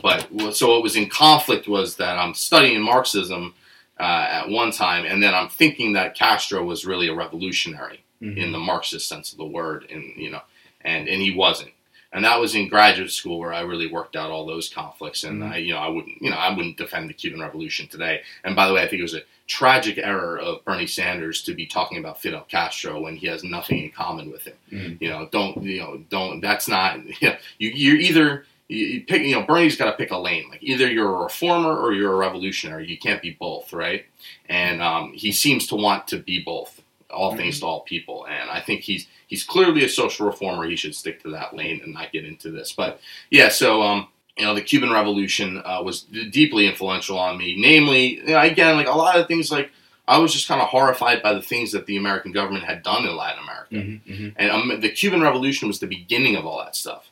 [0.00, 3.52] But so what was in conflict was that I'm studying Marxism
[4.00, 8.36] uh, at one time, and then I'm thinking that Castro was really a revolutionary Mhm.
[8.36, 10.42] in the Marxist sense of the word, and you know,
[10.82, 11.72] and and he wasn't.
[12.10, 15.42] And that was in graduate school where I really worked out all those conflicts, and
[15.42, 15.52] Mhm.
[15.52, 18.22] I, you know, I wouldn't, you know, I wouldn't defend the Cuban Revolution today.
[18.44, 21.54] And by the way, I think it was a tragic error of Bernie Sanders to
[21.54, 24.54] be talking about Fidel Castro when he has nothing in common with him.
[24.72, 25.00] Mhm.
[25.02, 26.40] You know, don't, you know, don't.
[26.40, 26.98] That's not.
[27.20, 29.22] You know, you, you're either you, you pick.
[29.22, 30.48] You know, Bernie's got to pick a lane.
[30.50, 32.88] Like either you're a reformer or you're a revolutionary.
[32.88, 34.04] You can't be both, right?
[34.48, 38.26] And um, he seems to want to be both, all things to all people.
[38.26, 40.64] And I think he's he's clearly a social reformer.
[40.64, 42.72] He should stick to that lane and not get into this.
[42.72, 43.00] But
[43.30, 47.56] yeah, so um, you know, the Cuban Revolution uh, was d- deeply influential on me.
[47.58, 49.70] Namely, you know, again, like a lot of things, like
[50.06, 53.04] I was just kind of horrified by the things that the American government had done
[53.06, 53.74] in Latin America.
[53.74, 54.00] Mhm.
[54.06, 54.32] Mhm.
[54.36, 57.10] And um, the Cuban Revolution was the beginning of all that stuff,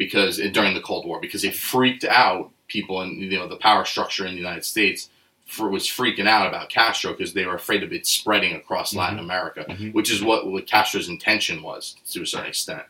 [0.00, 3.84] because during the Cold War, because it freaked out people, and you know the power
[3.84, 5.10] structure in the United States
[5.46, 9.18] for, was freaking out about Castro because they were afraid of it spreading across Latin
[9.18, 9.92] America, Mhm.
[9.92, 12.84] which is what, what Castro's intention was to a certain extent,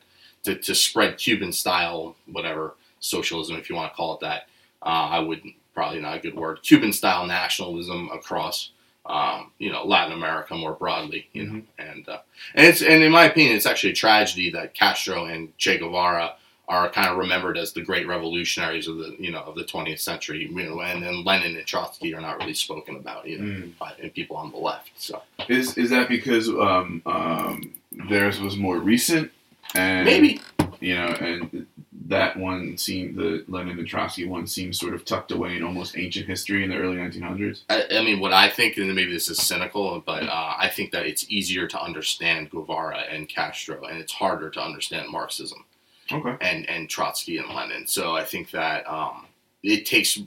[0.44, 4.42] to, to spread Cuban style whatever socialism, if you want to call it that.
[4.82, 5.42] Uh, I would
[5.74, 6.62] probably not a good word.
[6.62, 8.70] Cuban style nationalism across.
[9.06, 12.18] Um, you know, Latin America more broadly, you know, and uh,
[12.54, 16.34] and it's and in my opinion, it's actually a tragedy that Castro and Che Guevara
[16.70, 19.98] are kind of remembered as the great revolutionaries of the you know of the 20th
[20.00, 20.46] century.
[20.46, 23.78] You know, and then Lenin and Trotsky are not really spoken about, you know, Mm.
[23.78, 24.90] by people on the left.
[24.96, 27.74] So Is is that because um, um,
[28.08, 29.32] theirs was more recent
[29.74, 30.40] and maybe
[30.80, 31.66] you know, and
[32.06, 35.96] that one seemed the Lenin and Trotsky one seems sort of tucked away in almost
[35.98, 37.60] ancient history in the early 1900s.
[37.68, 40.90] I, I mean, what I think, and maybe this is cynical, but uh, I think
[40.92, 45.64] that it's easier to understand Guevara and Castro, and it's harder to understand Marxism.
[46.12, 46.36] Okay.
[46.40, 47.86] and and Trotsky and Lenin.
[47.86, 49.26] So I think that um,
[49.62, 50.18] it takes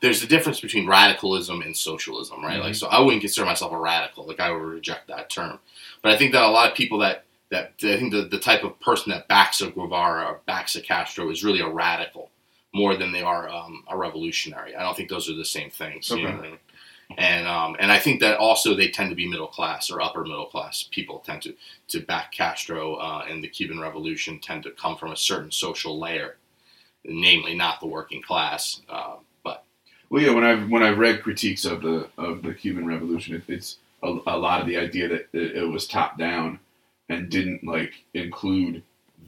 [0.00, 2.60] there's a difference between radicalism and socialism, right?
[2.60, 4.26] Like, so I wouldn't consider myself a radical.
[4.26, 5.58] Like, I would reject that term.
[6.02, 8.64] But I think that a lot of people that that I think the, the type
[8.64, 12.30] of person that backs a Guevara or backs a Castro is really a radical
[12.74, 14.74] more than they are um, a revolutionary.
[14.74, 16.08] I don't think those are the same things.
[16.10, 16.56] You know
[17.18, 20.22] And um, and I think that also they tend to be middle class or upper
[20.22, 21.54] middle class people tend to
[21.88, 25.98] to back Castro uh, and the Cuban Revolution tend to come from a certain social
[25.98, 26.36] layer,
[27.04, 28.80] namely not the working class.
[28.88, 29.64] Uh, but
[30.10, 33.42] Well, yeah, when I've when I've read critiques of the of the Cuban Revolution, it,
[33.48, 36.58] it's a, a lot of the idea that it, it was top down,
[37.08, 38.82] and didn't like include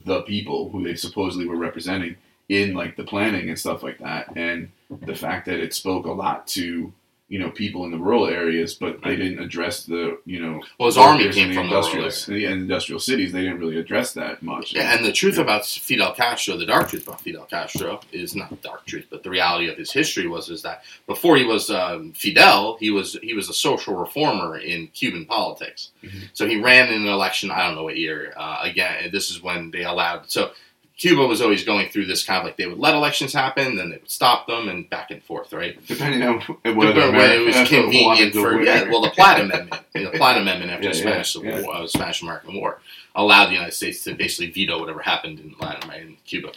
[0.05, 2.15] the people who they supposedly were representing
[2.49, 4.35] in like the planning and stuff like that.
[4.35, 6.93] And the fact that it spoke a lot to
[7.27, 10.87] you know people in the rural areas, but they didn't address the you know Well,
[10.87, 13.31] his army came from the rural industrial yeah, industrial cities.
[13.31, 14.73] They didn't really address that much.
[14.73, 18.51] Yeah, and the truth about Fidel Castro, the dark truth about Fidel Castro, is not
[18.51, 21.71] the dark truth, but the reality of his history was is that before he was
[21.71, 25.91] um, Fidel, he was he was a social reformer in Cuban politics.
[26.03, 26.29] Mhm.
[26.33, 27.49] So he ran in an election.
[27.49, 28.33] I don't know what year.
[28.37, 30.29] Uh, again, this is when they allowed.
[30.29, 30.51] So
[30.97, 33.89] Cuba was always going through this kind of like they would let elections happen, then
[33.89, 35.77] they would stop them, and back and forth, right?
[35.87, 40.71] depending on whether it was convenient for yeah, well, the Platt Amendment, the Platt Amendment
[40.71, 41.61] after Yeah, the Spanish yeah.
[41.61, 42.79] War, uh, Spanish American War,
[43.13, 46.51] allowed the United States to basically veto whatever happened in Latin America in Cuba.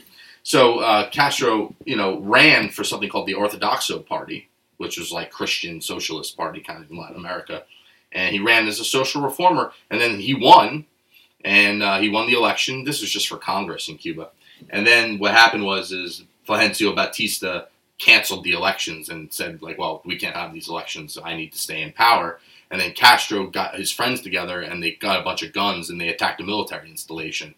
[0.45, 5.31] So uh, Castro, you know, ran for something called the Ortodoxo Party, which was like
[5.33, 7.65] Christian socialist party kind of in Latin America,
[8.13, 10.87] and he ran as a social reformer, and then he won,
[11.45, 12.85] and uh, he won the election.
[12.85, 14.31] This was just for Congress in Cuba,
[14.71, 17.67] and then what happened was is Fulgencio Batista
[17.99, 21.19] canceled the elections and said like, well, we can't have these elections.
[21.23, 22.39] I need to stay in power.
[22.71, 26.01] And then Castro got his friends together and they got a bunch of guns and
[26.01, 27.55] they attacked a military installation,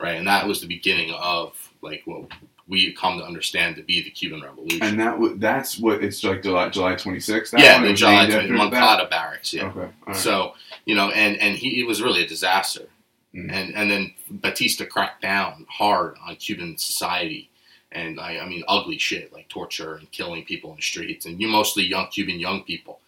[0.00, 0.16] right?
[0.16, 2.24] And that was the beginning of like what
[2.66, 4.82] we come to understand to be the Cuban Revolution.
[4.82, 7.56] And that w- that's what it's like July July 26th.
[7.58, 9.52] yeah, the July Moncada barracks.
[9.52, 9.66] Yeah.
[9.66, 9.88] Okay.
[10.06, 10.16] right.
[10.16, 10.54] So
[10.86, 12.86] you know, and and he it was really a disaster,
[13.34, 13.50] Mm.
[13.52, 17.50] and and then Batista cracked down hard on Cuban society,
[17.90, 21.40] and I, I mean ugly shit like torture and killing people in the streets, and
[21.40, 23.00] you mostly young Cuban young people,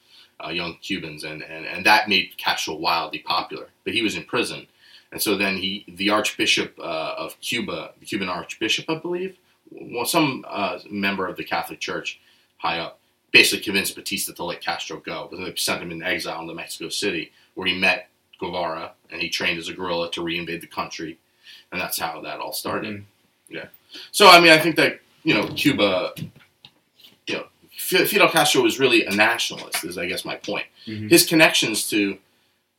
[0.44, 3.68] uh, young Cubans, and, and and that made Castro wildly popular.
[3.84, 4.66] But he was in prison,
[5.12, 9.36] and so then he the Archbishop uh, of Cuba, the Cuban Archbishop, I believe,
[9.70, 12.20] well some uh, member of the Catholic Church,
[12.58, 12.98] high up
[13.30, 15.28] basically convinced Batista to let Castro go.
[15.30, 19.20] But then they sent him in exile into Mexico City, where he met Guevara and
[19.20, 21.18] he trained as a guerrilla to reinvade the country,
[21.72, 22.96] and that's how that all started.
[22.96, 23.02] Mhm.
[23.48, 23.66] Yeah.
[24.12, 26.12] So I mean, I think that you know Cuba,
[27.26, 27.46] you know,
[27.76, 29.84] Fidel Castro was really a nationalist.
[29.84, 30.66] Is I guess my point.
[30.86, 31.10] Mhm.
[31.10, 32.18] His connections to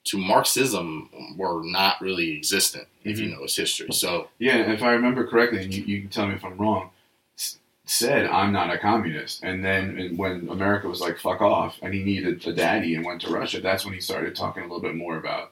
[0.05, 3.31] to Marxism were not really existent if you Mhm.
[3.31, 3.87] know his history.
[3.91, 6.83] So Yeah, if I remember correctly, and you, you can tell me if I'm wrong,
[6.85, 6.91] s-
[7.87, 11.93] said I'm not a communist, and then and when America was like fuck off, and
[11.93, 14.81] he needed a daddy and went to Russia, that's when he started talking a little
[14.81, 15.51] bit more about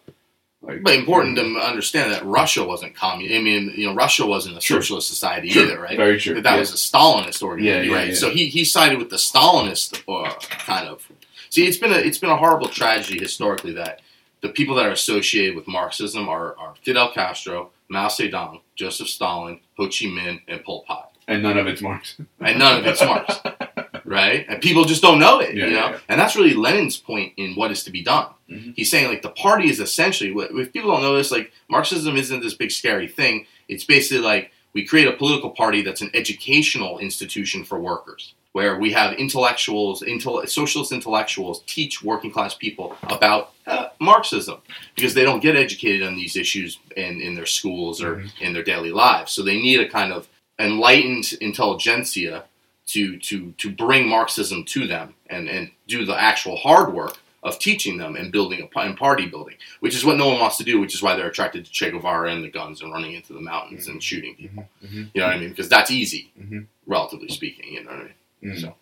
[0.62, 0.84] like.
[0.84, 3.36] But important to understand that Russia wasn't communist.
[3.36, 4.82] I mean, you know, Russia wasn't a Sure.
[4.82, 5.98] socialist society Sure, either, right?
[5.98, 6.36] Very true.
[6.36, 6.60] That, that yeah.
[6.60, 8.15] was a Stalinist organization, Yeah, yeah, right?
[8.15, 11.08] So he, he sided with the Stalinist uh, kind of.
[11.50, 14.02] See, it's been a it's been a horrible tragedy historically that
[14.41, 19.60] the people that are associated with Marxism are, are Fidel Castro, Mao Zedong, Joseph Stalin,
[19.78, 22.15] Ho Chi Minh, and Pol Pot, and none of it's Marx.
[22.39, 23.39] and none of it's Marx,
[24.05, 24.45] right?
[24.47, 25.77] And people just don't know it, Yeah, you know.
[25.77, 25.99] yeah, yeah.
[26.09, 28.27] And that's really Lenin's point in what is to be done.
[28.49, 28.73] Mhm.
[28.75, 32.41] He's saying like the party is essentially if people don't know this, like Marxism isn't
[32.41, 33.45] this big scary thing.
[33.67, 38.77] It's basically like we create a political party that's an educational institution for workers, where
[38.77, 44.57] we have intellectuals, intel- socialist intellectuals teach working class people about uh, Marxism
[44.95, 48.29] because they don't get educated on these issues in, in their schools or Mhm.
[48.41, 49.31] in their daily lives.
[49.31, 50.27] So they need a kind of
[50.59, 52.45] enlightened intelligentsia
[52.87, 57.59] to to to bring Marxism to them and and do the actual hard work of
[57.59, 60.63] teaching them and building a and party building, which is what no one wants to
[60.63, 63.33] do, which is why they're attracted to Che Guevara and the guns and running into
[63.33, 64.67] the mountains and shooting people.
[64.83, 65.11] Mhm.
[65.13, 65.49] You know what I mean?
[65.49, 66.65] Because that's easy, Mhm.
[66.87, 67.71] relatively speaking.
[67.71, 68.55] You know what I mean?
[68.55, 68.61] Mm.
[68.61, 68.75] So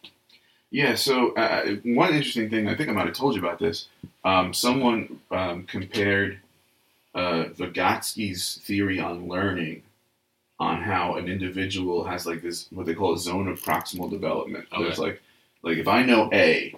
[0.71, 3.89] Yeah, so uh, one interesting thing, I think I might have told you about this.
[4.25, 6.39] Um, someone um, compared
[7.13, 9.83] uh, Vygotsky's theory on learning
[10.63, 14.65] on how an individual has like this, what they call a zone of proximal development.
[14.71, 14.83] Okay.
[14.83, 15.21] There's like,
[15.61, 16.73] like if I know A,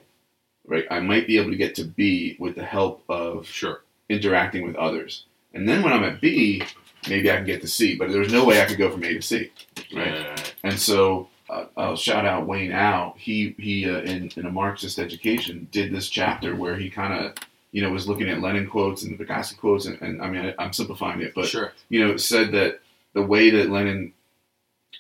[0.65, 4.65] right, I might be able to get to B with the help of sure, interacting
[4.65, 5.26] with others.
[5.54, 6.63] And then when I'm at B,
[7.08, 9.13] maybe I can get to C, but there's no way I could go from A
[9.13, 9.52] to C,
[9.93, 10.26] right?
[10.26, 13.13] Uh, And so uh, I'll shout out Wayne Au.
[13.17, 17.36] He he uh, in in a Marxist education did this chapter where he kind of
[17.71, 20.43] you know was looking at Lenin quotes and the Vygotsky quotes, and, and I mean
[20.48, 22.82] I, I'm simplifying it, but sure, you know said that
[23.15, 24.13] the way that Lenin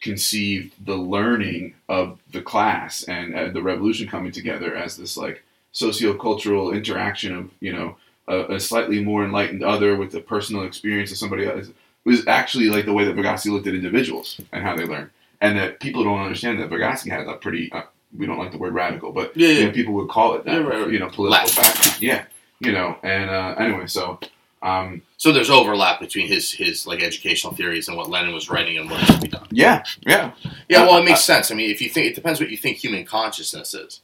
[0.01, 5.43] conceived the learning of the class and uh, the revolution coming together as this like
[5.73, 7.95] sociocultural interaction of you know
[8.27, 11.67] a, a slightly more enlightened other with the personal experience of somebody else
[12.03, 15.09] was actually like the way that Vygotsky looked at individuals and how they learn,
[15.41, 17.83] and that people don't understand that Vygotsky had a pretty uh,
[18.17, 20.61] we don't like the word radical, but yeah, you know, people would call it that,
[20.61, 20.91] Yeah, right, right.
[20.91, 22.01] you know, political fact.
[22.01, 22.25] Yeah,
[22.59, 24.19] you know, and uh, anyway, so
[24.65, 28.77] um, So there's overlap between his his like educational theories and what Lenin was writing
[28.77, 29.47] and what to be done.
[29.51, 30.31] yeah, yeah,
[30.67, 31.51] Yeah, well, it uh, makes uh, sense.
[31.51, 34.01] I mean, if you think it depends what you think human consciousness is.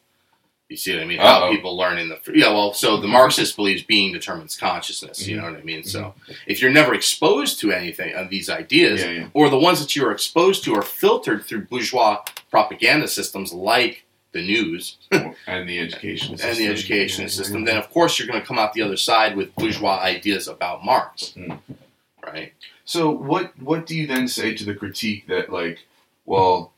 [0.69, 1.19] You see what I mean?
[1.19, 1.51] How Uh-oh.
[1.51, 2.47] people learn in the yeah.
[2.47, 5.27] Well, so the Marxist believes being determines consciousness.
[5.27, 5.45] You mm-hmm.
[5.45, 5.83] know what I mean?
[5.83, 6.31] So mm-hmm.
[6.47, 9.27] if you're never exposed to anything of these ideas, Yeah, yeah.
[9.33, 14.05] or the ones that you are exposed to are filtered through bourgeois propaganda systems like
[14.33, 17.65] the news and the education and the education Yeah, system, yeah.
[17.73, 20.85] then of course you're going to come out the other side with bourgeois ideas about
[20.85, 21.59] Marx, Mm.
[22.25, 22.53] right?
[22.85, 25.79] So what what do you then say to the critique that like,
[26.25, 26.71] well,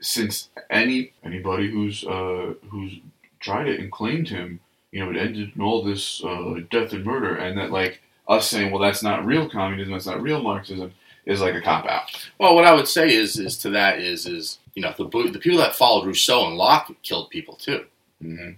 [0.00, 3.00] since any anybody who's uh, who's
[3.40, 4.60] tried it and claimed him,
[4.92, 8.48] you know, it ended in all this uh, death and murder, and that like us
[8.48, 10.92] saying, well, that's not real communism, that's not real Marxism,
[11.26, 12.28] is like a cop out.
[12.38, 15.38] Well, what I would say is is to that is is you know the the
[15.38, 17.84] people that followed Rousseau and Locke killed people too.
[18.22, 18.50] Mm-hmm.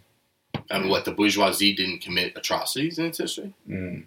[0.71, 3.53] I mean, what the bourgeoisie didn't commit atrocities in its history.
[3.69, 4.05] Mm.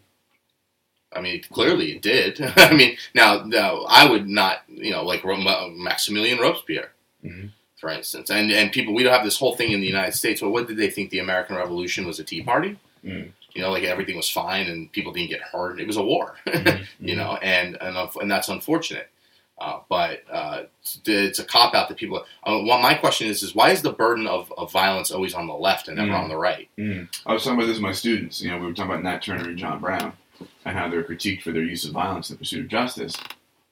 [1.13, 2.41] I mean, clearly it did.
[2.57, 6.91] I mean, now, now I would not, you know, like Maximilien Robespierre,
[7.23, 7.51] Mhm.
[7.79, 8.93] for instance, and and people.
[8.93, 10.41] We don't have this whole thing in the United States.
[10.41, 12.19] Well, what did they think the American Revolution was?
[12.19, 12.77] A Tea Party?
[13.03, 13.31] Mm.
[13.53, 15.79] You know, like everything was fine and people didn't get hurt.
[15.79, 17.07] It was a war, Mm-hmm.
[17.07, 19.09] you know, and and and that's unfortunate.
[19.57, 20.63] Uh, but uh,
[21.05, 22.17] it's, a cop out that people.
[22.43, 25.47] Uh, well, my question is, is why is the burden of, of violence always on
[25.47, 26.23] the left and never Mm.
[26.23, 26.67] on the right?
[26.77, 27.07] Mm.
[27.25, 28.41] I was talking about this with my students.
[28.41, 30.11] You know, we were talking about Nat Turner and John Brown
[30.65, 33.15] and how they're critiqued for their use of violence in the pursuit of justice.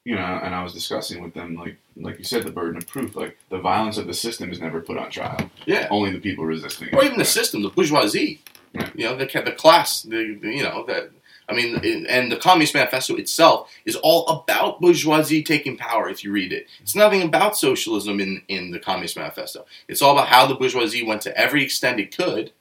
[0.05, 2.87] You know, and I was discussing with them, like, like you said, the burden of
[2.87, 3.15] proof.
[3.15, 5.49] Like, the violence of the system is never put on trial.
[5.65, 5.87] Yeah.
[5.91, 6.93] Only the people resisting it.
[6.93, 8.39] or even the system, the bourgeoisie,
[8.73, 8.91] Right.
[8.95, 11.11] you know, the the class, the, the- you know that.
[11.49, 16.09] I mean, and the Communist Manifesto itself is all about bourgeoisie taking power.
[16.09, 19.65] If you read it, it's nothing about socialism in in the Communist Manifesto.
[19.87, 22.51] It's all about how the bourgeoisie went to every extent it could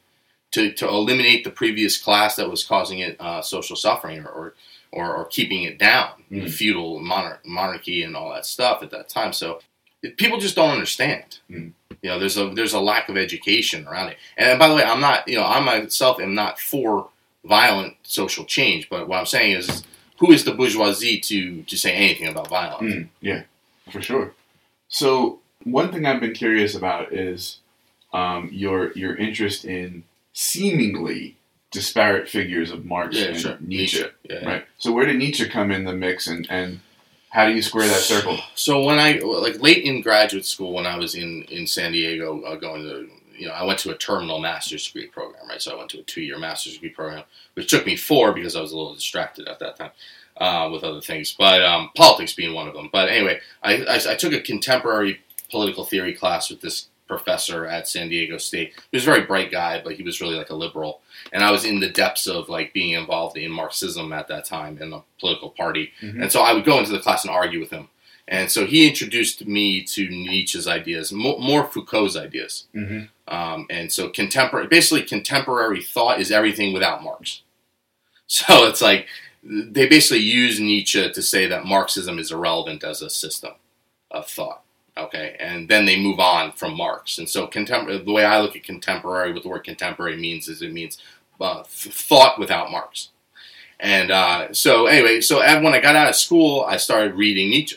[0.52, 4.30] to to eliminate the previous class that was causing it uh, social suffering or.
[4.30, 4.54] or
[4.94, 6.50] or, or keeping it down, the Mm.
[6.52, 9.32] feudal monar- monarchy and all that stuff at that time.
[9.32, 9.60] So
[10.02, 11.38] it, people just don't understand.
[11.50, 11.72] Mm.
[12.02, 14.18] You know, there's a there's a lack of education around it.
[14.36, 17.08] And by the way, I'm not, you know, I myself am not for
[17.44, 19.82] violent social change, but what I'm saying is,
[20.18, 22.94] who is the bourgeoisie to to say anything about violence?
[22.94, 23.42] Mm, yeah,
[23.90, 24.34] for sure.
[24.88, 27.58] So one thing I've been curious about is
[28.12, 31.36] um, your your interest in seemingly
[31.70, 33.56] disparate figures of Marx Yeah, and sure.
[33.60, 34.04] Nietzsche.
[34.28, 34.44] Yeah.
[34.44, 34.64] Right.
[34.78, 36.80] So where did Nietzsche come in the mix, and, and
[37.30, 38.38] how do you square that circle?
[38.54, 42.42] So when I like late in graduate school, when I was in in San Diego,
[42.42, 43.08] uh, going to
[43.42, 45.60] you know I went to a terminal master's degree program, right?
[45.60, 47.24] So I went to a two year master's degree program,
[47.54, 49.90] which took me four because I was a little distracted at that time
[50.36, 52.88] uh, with other things, but um, politics being one of them.
[52.92, 57.88] But anyway, I, I, I took a contemporary political theory class with this professor at
[57.88, 58.72] San Diego State.
[58.90, 61.00] He was a very bright guy, but he was really like a liberal.
[61.32, 64.78] And I was in the depths of like being involved in Marxism at that time
[64.80, 65.92] in the political party.
[66.00, 66.22] Mhm.
[66.22, 67.88] And so I would go into the class and argue with him.
[68.28, 72.66] And so he introduced me to Nietzsche's ideas, mo- more Foucault's ideas.
[72.74, 73.34] Mm-hmm.
[73.34, 77.42] Um, and so contemporary, basically contemporary thought is everything without Marx.
[78.28, 79.08] So it's like
[79.42, 83.52] they basically use Nietzsche to say that Marxism is irrelevant as a system
[84.10, 84.62] of thought.
[84.96, 87.18] Okay, and then they move on from Marx.
[87.18, 90.62] And so contem- the way I look at contemporary, what the word contemporary means is
[90.62, 90.96] it means
[91.40, 93.08] uh, thought without Marx.
[93.80, 97.50] And uh, so anyway, so and when I got out of school, I started reading
[97.50, 97.76] Nietzsche.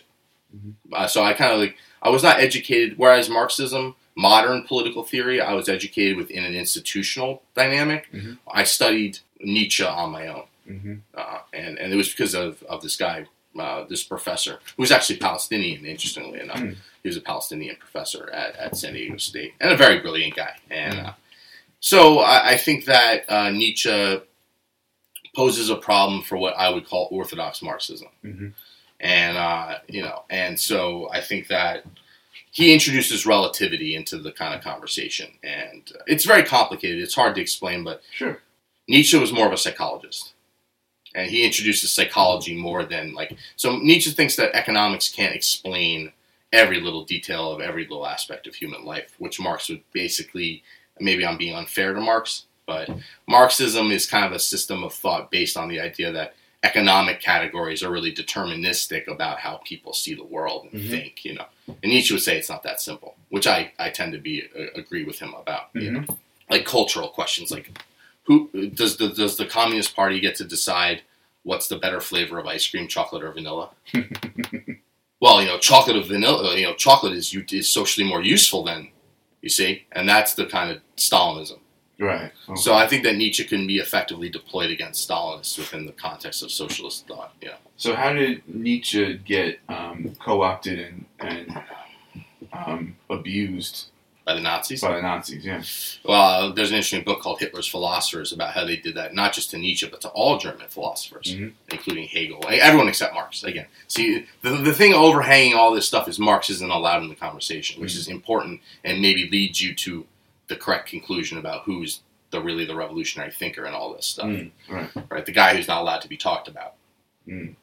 [0.95, 2.97] Uh, so I kind of like I was not educated.
[2.97, 8.11] Whereas Marxism, modern political theory, I was educated within an institutional dynamic.
[8.13, 8.37] Mhm.
[8.51, 10.95] I studied Nietzsche on my own, Mm-hmm.
[11.13, 13.27] uh, and and it was because of, of this guy,
[13.59, 15.85] uh, this professor, who was actually Palestinian.
[15.85, 16.75] Interestingly enough, Mm.
[17.03, 20.53] he was a Palestinian professor at, at San Diego State, and a very brilliant guy.
[20.71, 21.13] And uh,
[21.79, 24.21] so I, I think that uh, Nietzsche
[25.35, 28.53] poses a problem for what I would call orthodox Marxism Mhm.
[28.99, 31.85] And uh, you know, and so I think that
[32.51, 37.01] he introduces relativity into the kind of conversation, and it's very complicated.
[37.01, 38.41] It's hard to explain, but Sure.
[38.87, 40.33] Nietzsche was more of a psychologist,
[41.13, 43.35] and he introduces psychology more than like.
[43.55, 46.11] So Nietzsche thinks that economics can't explain
[46.53, 50.63] every little detail of every little aspect of human life, which Marx would basically.
[50.97, 52.89] Maybe I'm being unfair to Marx, but
[53.27, 57.83] Marxism is kind of a system of thought based on the idea that economic categories
[57.83, 60.89] are really deterministic about how people see the world and Mhm.
[60.89, 61.45] think, you know.
[61.67, 64.67] And Nietzsche would say it's not that simple, which I, I tend to be uh,
[64.81, 65.65] agree with him about.
[65.73, 66.05] You know,
[66.49, 67.67] like cultural questions, like
[68.23, 68.49] who
[68.81, 71.03] does the does the Communist Party get to decide
[71.43, 73.69] what's the better flavor of ice cream, chocolate or vanilla?
[75.21, 78.89] well, you know, chocolate of vanilla, you know, chocolate is is socially more useful than
[79.41, 81.59] you see, and that's the kind of Stalinism.
[81.97, 82.31] Right.
[82.49, 82.55] Okay.
[82.61, 86.51] So I think that Nietzsche can be effectively deployed against Stalinists within the context of
[86.51, 87.33] socialist thought.
[87.41, 87.55] Yeah.
[87.77, 91.63] So how did Nietzsche get um, co-opted and, and
[92.53, 93.87] um, abused
[94.25, 94.81] by the Nazis.
[94.81, 95.45] by the Nazis.
[95.45, 95.61] Yeah.
[96.03, 99.51] Well, there's an interesting book called Hitler's Philosophers about how they did that, not just
[99.51, 101.53] to Nietzsche, but to all German philosophers, Mhm.
[101.69, 103.43] including Hegel, everyone except Marx.
[103.43, 107.15] Again, see, the, the thing overhanging all this stuff is Marx isn't allowed in the
[107.15, 107.97] conversation, which Mhm.
[107.97, 110.07] is important and maybe leads you to
[110.47, 114.51] the correct conclusion about who's the really the revolutionary thinker and all this stuff, Mm,
[114.69, 114.89] right.
[115.09, 115.25] right?
[115.25, 116.73] The guy who's not allowed to be talked about.
[117.27, 117.55] Mm.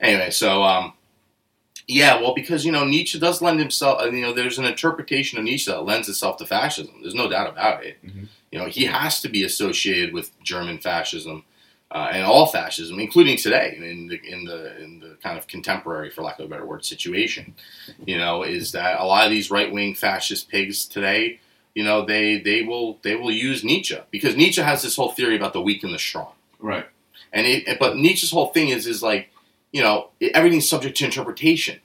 [0.00, 0.92] Anyway, so um,
[1.86, 4.02] yeah, well, because you know Nietzsche does lend himself.
[4.02, 6.94] uh, You know, there's an interpretation of Nietzsche that lends itself to fascism.
[7.02, 7.96] There's no doubt about it.
[8.04, 8.28] Mhm.
[8.52, 11.44] You know, he has to be associated with German fascism
[11.90, 16.10] uh, and all fascism, including today in the in the in the kind of contemporary,
[16.10, 17.54] for lack of a better word, situation.
[18.06, 21.40] You know, is that a lot of these right wing fascist pigs today?
[21.78, 25.36] You know, they they will they will use Nietzsche because Nietzsche has this whole theory
[25.36, 26.32] about the weak and the strong.
[26.58, 26.84] Right.
[27.32, 29.30] And it, but Nietzsche's whole thing is is like,
[29.70, 31.78] you know, everything's subject to interpretation.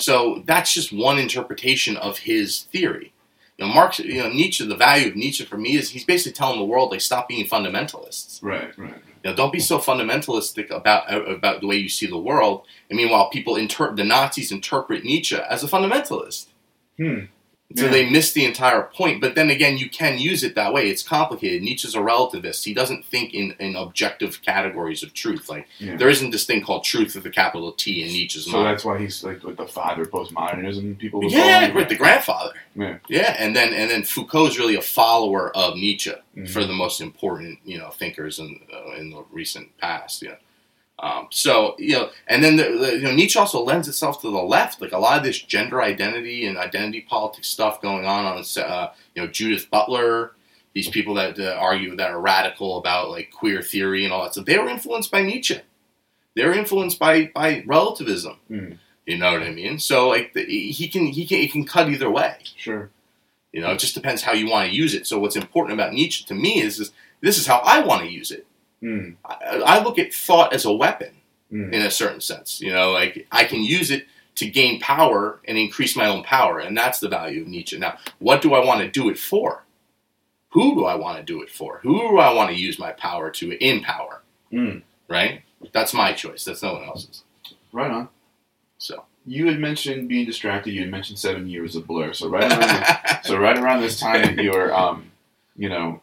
[0.00, 3.12] So that's just one interpretation of his theory.
[3.58, 4.66] You know, Marx, you know, Nietzsche.
[4.66, 7.46] The value of Nietzsche for me is he's basically telling the world like, stop being
[7.46, 8.42] fundamentalists.
[8.42, 8.76] Right.
[8.76, 9.00] Right.
[9.22, 12.64] You know, don't be so fundamentalistic about about the way you see the world.
[12.90, 16.46] And meanwhile, people interpret, the Nazis interpret Nietzsche as a fundamentalist.
[16.96, 17.26] Hmm.
[17.76, 17.90] So Yeah.
[17.90, 19.20] they miss the entire point.
[19.20, 20.88] But then again, you can use it that way.
[20.88, 21.60] It's complicated.
[21.62, 22.64] Nietzsche's a relativist.
[22.64, 25.50] He doesn't think in, in objective categories of truth.
[25.50, 25.96] Like Yeah.
[25.96, 28.62] there isn't this thing called truth with a capital T in Nietzsche's So mind.
[28.64, 30.96] So that's why he's like with the father of postmodernism.
[30.98, 31.22] People.
[31.30, 31.76] Yeah, him.
[31.76, 32.54] right, the grandfather.
[32.74, 32.98] Yeah.
[33.08, 36.48] Yeah, and then and then Foucault's really a follower of Nietzsche Mhm.
[36.48, 40.22] for the most important you know thinkers in uh, in the recent past.
[40.22, 40.36] Know.
[41.00, 44.30] Um, so you know, and then the, the, you know Nietzsche also lends itself to
[44.30, 48.24] the left, like a lot of this gender identity and identity politics stuff going on
[48.26, 50.32] on uh, you know Judith Butler,
[50.74, 54.34] these people that uh, argue that are radical about like queer theory and all that
[54.34, 55.60] So They were influenced by Nietzsche.
[56.34, 58.38] They were influenced by by relativism.
[58.50, 58.78] Mhm.
[59.06, 59.78] You know what I mean?
[59.78, 62.38] So like the, he can he can he can cut either way.
[62.56, 62.90] Sure.
[63.52, 65.06] You know, it just depends how you want to use it.
[65.06, 66.90] So what's important about Nietzsche to me is, is
[67.20, 68.46] this is how I want to use it.
[68.82, 69.16] Mm.
[69.24, 71.12] I, I look at thought as a weapon
[71.52, 71.72] Mm.
[71.72, 72.60] in a certain sense.
[72.60, 76.58] You know, like I can use it to gain power and increase my own power,
[76.58, 77.78] and that's the value of Nietzsche.
[77.78, 79.64] Now, what do I want to do it for?
[80.50, 81.78] Who do I want to do it for?
[81.82, 84.20] Who do I want to use my power to in power?
[84.52, 84.82] Mm.
[85.08, 85.40] Right?
[85.72, 86.44] That's my choice.
[86.44, 87.22] That's no one else's.
[87.72, 88.08] Right on.
[88.76, 90.72] So, You had mentioned being distracted.
[90.74, 92.12] You had mentioned seven years of blur.
[92.12, 95.10] So right around the, so right around this time that you're, um,
[95.56, 96.00] you know,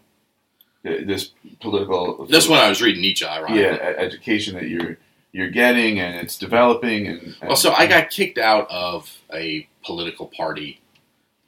[0.85, 1.31] this
[1.61, 3.61] political That's one I was reading Nietzsche, ironically.
[3.61, 4.97] yeah education that you're
[5.31, 9.67] you're getting and it's developing and, and Well, so I got kicked out of a
[9.83, 10.79] political party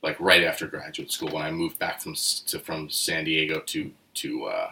[0.03, 2.15] like right after graduate school when I moved back from
[2.47, 4.71] to, from San Diego to to uh,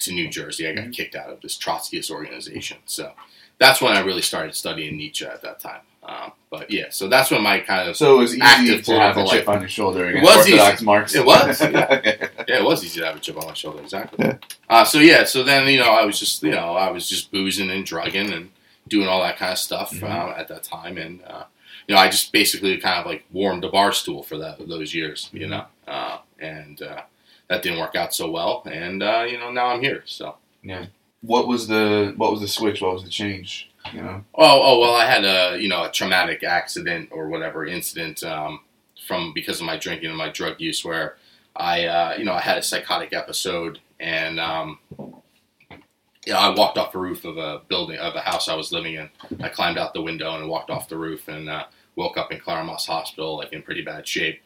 [0.00, 0.68] to New Jersey.
[0.68, 0.94] I got Mhm.
[0.94, 2.78] kicked out of this Trotskyist organization.
[2.86, 3.12] So
[3.58, 5.80] that's when I really started studying Nietzsche at that time.
[6.08, 9.16] Um, but yeah, so that's when my kind of so it was easy to have
[9.18, 9.48] a chip life.
[9.48, 10.84] on your shoulder It was Orthodox easy.
[10.86, 11.14] Marx.
[11.14, 13.82] It was, yeah, it was easy to have a chip on my shoulder.
[13.82, 14.32] Exactly.
[14.70, 17.30] Uh, so yeah, so then you know I was just you know I was just
[17.30, 18.50] boozing and drugging and
[18.88, 20.04] doing all that kind of stuff Mhm.
[20.04, 21.44] uh, at that time, and uh,
[21.86, 24.94] you know I just basically kind of like warmed the bar stool for that those
[24.94, 25.50] years, you Mhm.
[25.50, 27.02] know, uh, and uh,
[27.48, 30.04] that didn't work out so well, and uh, you know now I'm here.
[30.06, 30.86] So yeah,
[31.20, 32.80] what was the what was the switch?
[32.80, 33.67] What was the change?
[33.92, 34.24] You know.
[34.34, 38.60] oh oh well I had a you know a traumatic accident or whatever incident um,
[39.06, 41.16] from because of my drinking and my drug use where
[41.56, 44.78] I uh, you know I had a psychotic episode and um,
[46.26, 48.70] you know, I walked off the roof of a building of a house I was
[48.72, 49.08] living in.
[49.40, 51.64] I climbed out the window and walked off the roof and uh,
[51.96, 54.40] woke up in Claremont Hospital like in pretty bad shape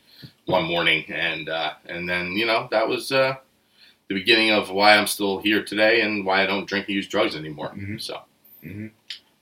[0.47, 3.34] one morning and uh, and then you know that was uh,
[4.09, 7.09] the beginning of why I'm still here today and why I don't drink and use
[7.09, 7.72] drugs anymore.
[7.74, 8.01] Mhm.
[8.01, 8.20] So.
[8.62, 8.88] hmm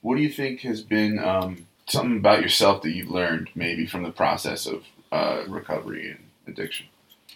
[0.01, 4.03] What do you think has been um, something about yourself that you've learned maybe from
[4.03, 6.87] the process of uh, recovery and addiction?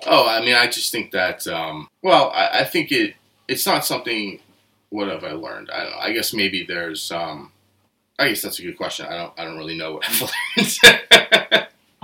[0.06, 1.48] Oh, I mean, I just think that.
[1.48, 3.16] Um, well, I, I think it.
[3.48, 4.40] It's not something.
[4.90, 5.70] What have I learned?
[5.72, 5.98] I don't know.
[6.00, 7.12] I guess maybe there's.
[7.12, 7.52] Um,
[8.18, 9.06] I guess that's a good question.
[9.08, 9.34] I don't.
[9.38, 10.22] I don't really know what I've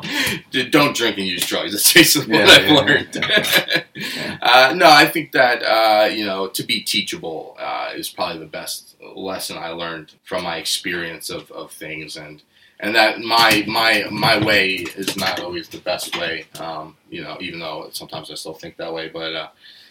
[0.01, 0.71] learned.
[0.71, 1.71] don't drink and use drugs.
[1.73, 3.85] That's basically Yeah, what I've yeah, learned.
[3.95, 4.37] Yeah.
[4.41, 8.45] uh, no, I think that uh, you know to be teachable uh, is probably the
[8.45, 12.41] best lesson I learned from my experience of, of things, and
[12.79, 16.45] and that my my my way is not always the best way.
[16.59, 19.47] Um, you know, even though sometimes I still think that way, but uh,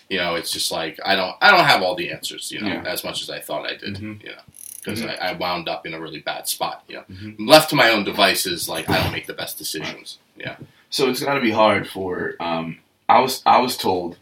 [0.09, 2.51] you know, it's just like I don't I don't have all the answers.
[2.51, 2.83] You know, Yeah.
[2.87, 3.97] as much as I thought I did.
[3.97, 4.23] Mhm.
[4.23, 4.43] You know.
[4.83, 5.11] Because Mhm.
[5.21, 7.05] I, I wound up in a really bad spot, you know.
[7.11, 7.37] Mhm.
[7.39, 10.17] Left to my own devices, like I don't make the best decisions.
[10.39, 10.57] Yeah.
[10.89, 12.35] So it's got to be hard for.
[12.41, 14.17] Um, I was I was told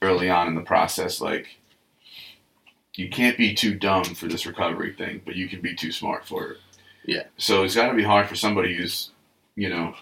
[0.00, 1.56] early on in the process like
[2.96, 6.26] you can't be too dumb for this recovery thing, but you can be too smart
[6.26, 6.56] for it.
[7.04, 7.24] Yeah.
[7.36, 9.10] So it's got to be hard for somebody who's
[9.54, 9.94] you know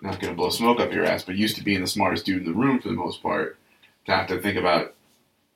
[0.00, 2.38] not going to blow smoke up your ass, but used to being the smartest dude
[2.38, 3.58] in the room for the most part,
[4.06, 4.94] to have to think about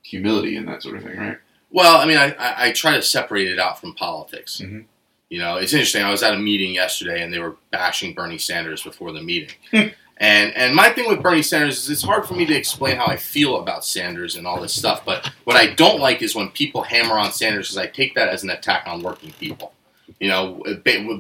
[0.03, 1.39] humility and that sort of thing, right?
[1.71, 4.61] Well, I mean, I, I, I try to separate it out from politics.
[4.63, 4.85] Mhm.
[5.31, 6.03] You know, it's interesting.
[6.03, 9.55] I was at a meeting yesterday, and they were bashing Bernie Sanders before the meeting.
[10.23, 13.07] And and my thing with Bernie Sanders is it's hard for me to explain how
[13.07, 15.05] I feel about Sanders and all this stuff.
[15.05, 18.29] But what I don't like is when people hammer on Sanders, because I take that
[18.29, 19.73] as an attack on working people.
[20.21, 20.63] You know,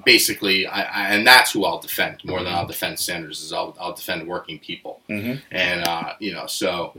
[0.04, 3.42] basically, I, I, and that's who I'll defend more than I'll defend Sanders.
[3.42, 5.00] Is I'll, I'll defend working people.
[5.08, 5.40] Mm-hmm.
[5.50, 6.94] And uh, you know, so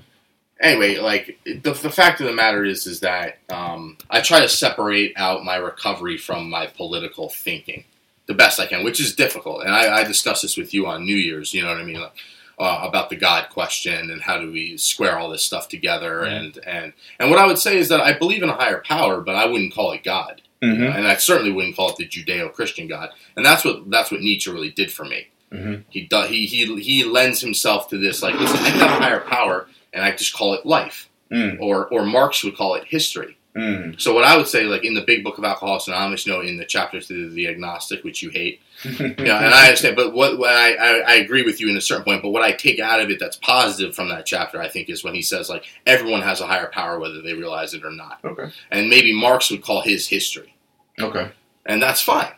[0.60, 4.50] anyway, like the, the fact of the matter is, is that um, I try to
[4.50, 7.86] separate out my recovery from my political thinking
[8.26, 9.64] the best I can, which is difficult.
[9.64, 11.54] And I, I discussed this with you on New Year's.
[11.54, 12.00] You know what I mean?
[12.02, 12.14] Like,
[12.60, 16.22] uh, about the God question and how do we square all this stuff together?
[16.24, 19.22] And and and what I would say is that I believe in a higher power,
[19.22, 20.84] but I wouldn't call it God, Mm-hmm.
[20.98, 23.10] and I certainly wouldn't call it the Judeo-Christian God.
[23.36, 25.28] And that's what that's what Nietzsche really did for me.
[25.52, 25.84] Mhm.
[25.90, 26.30] He does.
[26.30, 28.22] He he he lends himself to this.
[28.24, 31.60] Like, listen, I have a higher power, and I just call it life, Mm.
[31.60, 33.36] or or Marx would call it history.
[33.56, 34.02] Mm.
[34.02, 36.42] So what I would say, like in the Big Book of Alcoholics Anonymous, you know,
[36.42, 39.96] in the chapter to the agnostic, which you hate, you know, and I understand.
[39.96, 42.24] But what, what I, I I agree with you in a certain point.
[42.24, 45.04] But what I take out of it that's positive from that chapter, I think, is
[45.04, 48.20] when he says like everyone has a higher power, whether they realize it or not.
[48.24, 48.52] okay.
[48.72, 50.56] And maybe Marx would call his history
[51.00, 51.30] Okay.
[51.66, 52.32] and that's fine.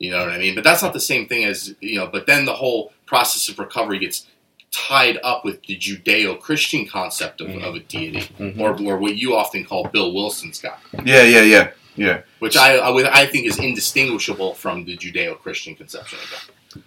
[0.00, 0.56] You know what I mean?
[0.56, 2.08] But that's not the same thing as you know.
[2.08, 4.26] But then the whole process of recovery gets
[4.72, 7.62] tied up with the Judeo-Christian concept of, Mhm.
[7.62, 8.58] of a deity, Mhm.
[8.58, 11.22] or, or what you often call Bill Wilson's God, Yeah.
[11.22, 11.42] Yeah.
[11.42, 11.70] Yeah.
[11.94, 12.20] Yeah.
[12.38, 16.30] which I I, I think is indistinguishable from the Judeo-Christian conception of
[16.74, 16.82] God.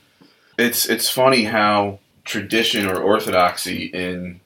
[0.57, 4.39] It's it's funny how tradition or orthodoxy in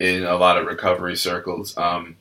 [0.00, 2.16] in a lot of recovery circles, um,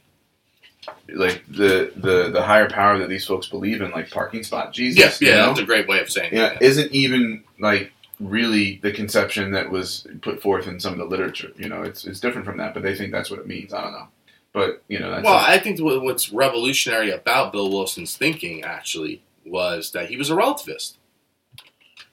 [1.13, 4.99] like the the the higher power that these folks believe in, like parking spot Jesus.
[4.99, 5.45] Yes, you yeah, know?
[5.47, 6.61] that's a great way of saying yeah, it.
[6.61, 11.51] isn't even like really the conception that was put forth in some of the literature.
[11.57, 13.73] You know, it's it's different from that, but they think that's what it means.
[13.73, 14.07] I don't know,
[14.53, 19.91] but you know, that's Well, I think what's revolutionary about Bill Wilson's thinking actually was
[19.91, 20.95] that he was a relativist.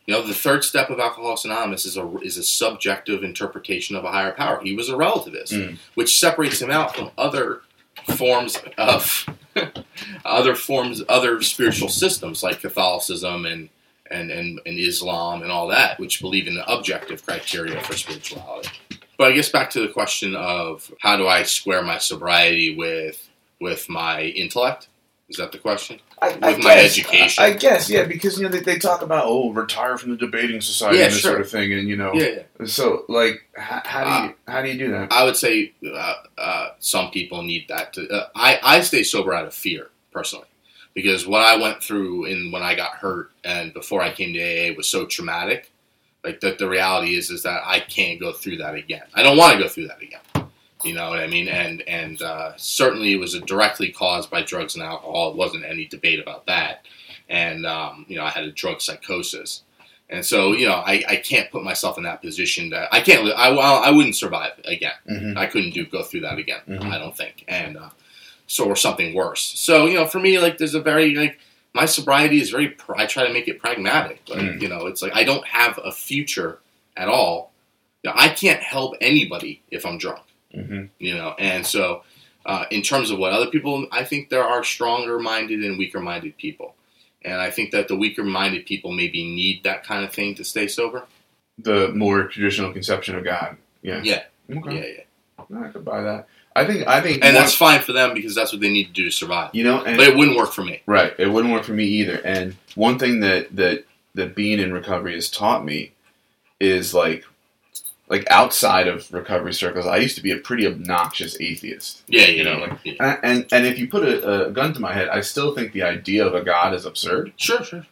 [0.07, 4.05] You know, the third step of Alcoholics Anonymous is a is a subjective interpretation of
[4.05, 4.61] a higher power.
[4.63, 5.79] He was a relativist, Mm.
[5.95, 7.63] which separates him out from other
[8.17, 9.27] forms of
[10.25, 13.69] other forms, other spiritual systems like Catholicism and
[14.13, 18.71] and, and and Islam and all that, which believe in the objective criteria for spirituality.
[19.19, 23.29] But I guess back to the question of how do I square my sobriety with
[23.61, 24.89] with my intellect?
[25.29, 25.99] Is that the question?
[26.21, 27.43] I, with my education.
[27.43, 30.17] I, I guess, yeah, because you know they, they talk about oh, retire from the
[30.17, 31.33] debating society Yeah, and this sure.
[31.33, 32.67] sort of thing, and you know, Yeah, yeah.
[32.67, 35.13] so like, how, how do you how do you do that?
[35.13, 37.95] I would say uh, uh, some people need that.
[37.95, 40.47] To, uh, I I stay sober out of fear personally
[40.95, 44.41] because what I went through in when I got hurt and before I came to
[44.41, 45.71] AA was so traumatic.
[46.25, 49.03] Like that, the reality is is that I can't go through that again.
[49.13, 50.21] I don't want to go through that again.
[50.85, 51.49] You know what I mean?
[51.49, 55.31] And and uh, certainly it was directly caused by drugs and alcohol.
[55.31, 56.87] It wasn't any debate about that.
[57.29, 59.63] And um, you know I had a drug psychosis.
[60.11, 63.27] And so, you know, I, I can't put myself in that position that I can't.
[63.35, 64.93] I, I wouldn't survive again.
[65.11, 65.39] Mhm.
[65.39, 66.61] I couldn't do go through that again.
[66.69, 66.93] Mhm.
[66.93, 67.89] I don't think, and uh,
[68.53, 69.43] so or something worse.
[69.59, 71.39] So you know, for me, like there's a very like
[71.75, 72.69] my sobriety is very.
[72.69, 74.21] Pr- I try to make it pragmatic.
[74.29, 74.61] Like Mm.
[74.63, 76.59] you know, it's like I don't have a future
[76.97, 77.53] at all.
[78.03, 80.23] You know, I can't help anybody if I'm drunk.
[80.55, 80.91] Mhm.
[80.99, 82.03] You know, and so
[82.45, 86.01] uh, in terms of what other people, I think there are stronger minded and weaker
[86.01, 86.75] minded people.
[87.25, 90.45] And I think that the weaker minded people maybe need that kind of thing to
[90.45, 91.07] stay sober.
[91.59, 94.25] The more traditional conception of God, yeah, Yeah.
[94.51, 95.05] okay, Yeah,
[95.59, 95.65] yeah.
[95.65, 96.27] I could buy that.
[96.55, 98.87] I think I think And one- that's fine for them because that's what they need
[98.89, 99.51] to do to survive.
[99.55, 100.83] you know, and But it wouldn't work for me.
[100.87, 101.15] Right.
[101.19, 102.17] It wouldn't work for me either.
[102.25, 103.85] And one thing that that
[104.15, 105.93] that being in recovery has taught me
[106.61, 107.25] is like
[108.09, 112.03] like outside of recovery circles, I used to be a pretty obnoxious atheist.
[112.09, 112.93] Yeah, yeah, You know, like- yeah.
[113.01, 115.73] And and, and if you put a, a gun to my head, I still think
[115.73, 117.33] the idea of a god is absurd.
[117.37, 117.87] Sure, sure.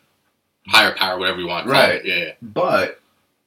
[0.68, 2.04] Higher power, whatever you want Right.
[2.04, 2.32] Yeah, yeah.
[2.42, 3.00] But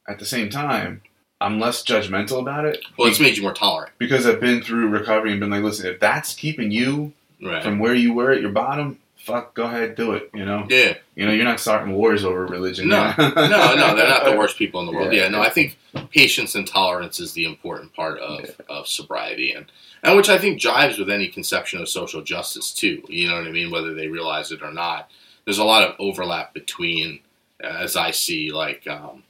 [0.07, 1.01] at the same time,
[1.43, 3.91] I'm less judgmental about it Well, it's made you more tolerant.
[3.97, 7.61] because I've been through recovery and been like, listen, if that's keeping you Right.
[7.63, 10.29] from where you were at your bottom, fuck, go ahead, do it.
[10.33, 10.93] You know, Yeah.
[11.15, 12.87] you know, you're not starting wars over religion.
[12.87, 13.13] No.
[13.17, 13.29] No,
[13.75, 15.11] no, they're not the worst people in the world.
[15.13, 15.23] Yeah.
[15.23, 15.77] Yeah, no, I think
[16.11, 19.65] patience and tolerance is the important part of, of sobriety, and
[20.05, 23.03] and which I think jives with any conception of social justice too.
[23.07, 23.71] You know what I mean?
[23.71, 25.09] Whether they realize it or not,
[25.45, 27.19] there's a lot of overlap between,
[27.61, 29.23] as I see, like um,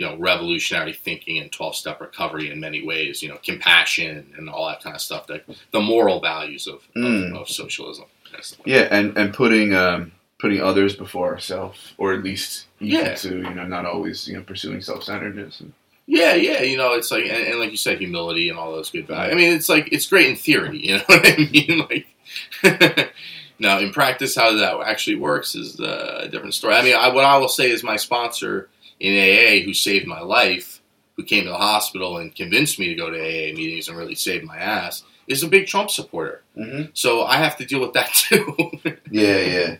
[0.00, 3.22] you know, revolutionary thinking and twelve step recovery in many ways.
[3.22, 5.28] You know, compassion and all that kind of stuff.
[5.28, 7.36] Like the moral values of of, Mm.
[7.38, 8.06] of socialism.
[8.32, 8.62] The way.
[8.64, 13.14] Yeah, and and putting um, putting others before ourselves, or at least Yeah.
[13.16, 15.62] to you know not always you know pursuing self centeredness.
[16.06, 18.90] Yeah, yeah, you know, it's like, and, and like you said, humility and all those
[18.90, 19.32] good values.
[19.32, 21.86] I mean, it's like it's great in theory, you know what I mean?
[21.90, 23.12] Like,
[23.60, 26.74] now in practice, how that actually works is uh, a different story.
[26.74, 28.68] I mean, I, what I will say is my sponsor
[29.00, 30.80] in AA, who saved my life,
[31.16, 34.14] who came to the hospital and convinced me to go to AA meetings and really
[34.14, 36.42] saved my ass, is a big Trump supporter.
[36.56, 36.90] Mm-hmm.
[36.94, 38.70] So I have to deal with that too.
[39.10, 39.76] Yeah, yeah,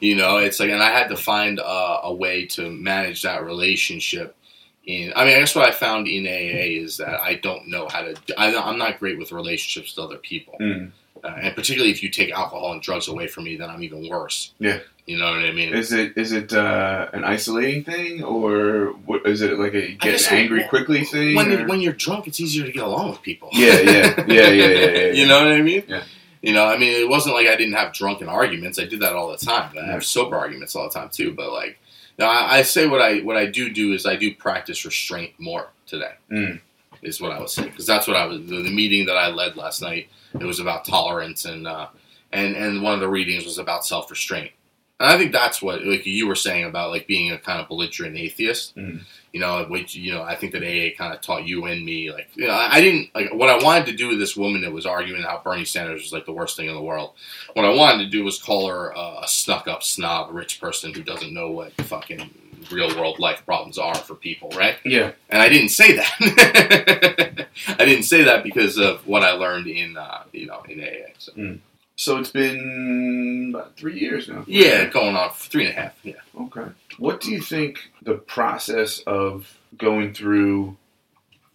[0.00, 3.44] you know it's like and i had to find a, a way to manage that
[3.44, 4.36] relationship
[4.84, 7.86] in i mean i guess what i found in aa is that i don't know
[7.88, 10.92] how to I, i'm not great with relationships with other people Mm.
[11.24, 14.08] Uh, and particularly if you take alcohol and drugs away from me then i'm even
[14.08, 14.78] worse Yeah.
[15.06, 19.26] you know what i mean Is it is it uh, an isolating thing, or what,
[19.26, 21.34] is it like a guess angry when- quickly thing?
[21.34, 24.48] when, or- when you're drunk it's easier to get along with people yeah, yeah, yeah,
[24.48, 25.12] yeah, yeah, yeah.
[25.12, 25.84] you know what I mean?
[25.88, 26.02] Yeah.
[26.42, 28.78] You know, I mean, it wasn't like I didn't have drunken arguments.
[28.78, 29.76] I did that all the time.
[29.78, 31.34] I have sober arguments all the time too.
[31.34, 31.78] But like,
[32.18, 35.32] now I, I say what I what I do do is I do practice restraint
[35.38, 36.12] more today.
[36.32, 36.60] Mm.
[37.02, 39.28] Is what I would say because that's what I was the, the meeting that I
[39.28, 40.08] led last night.
[40.34, 41.88] It was about tolerance and uh,
[42.32, 44.52] and and one of the readings was about self restraint.
[45.00, 47.68] And I think that's what like you were saying about like being a kind of
[47.68, 48.76] belligerent atheist.
[48.76, 49.00] Mm.
[49.32, 52.12] You know, which you know, I think that AA kind of taught you and me.
[52.12, 54.60] Like, you know, I, I didn't like what I wanted to do with this woman
[54.62, 57.12] that was arguing how Bernie Sanders was like the worst thing in the world.
[57.54, 60.92] What I wanted to do was call her uh, a snuck up snob, rich person
[60.92, 62.30] who doesn't know what fucking
[62.70, 64.76] real world life problems are for people, right?
[64.84, 65.12] yeah.
[65.28, 67.48] And I didn't say that.
[67.78, 71.10] I didn't say that because of what I learned in uh, you know in AA.
[71.18, 71.58] So.
[72.00, 74.42] So it's been about three years now.
[74.46, 75.98] Yeah, going on three and a half.
[76.02, 76.14] Yeah.
[76.34, 76.64] Okay.
[76.96, 80.78] What do you think the process of going through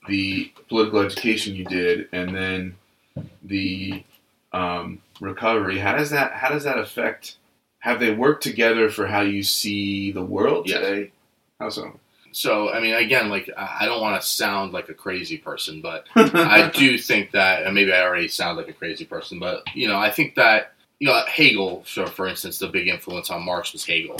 [0.08, 2.76] the political education you did and then
[3.42, 4.04] the
[4.54, 5.80] um, recovery?
[5.80, 7.38] How does that how does that affect?
[7.86, 10.80] Have they worked together for how you see the world Yes.
[10.80, 11.12] today?
[11.60, 12.00] How so?
[12.32, 16.08] So I mean, again, like I don't want to sound like a crazy person, but
[16.16, 19.88] I do think that, and maybe I already sound like a crazy person, but you
[19.88, 23.72] know, I think that you know Hegel, so for instance, the big influence on Marx
[23.72, 24.20] was Hegel,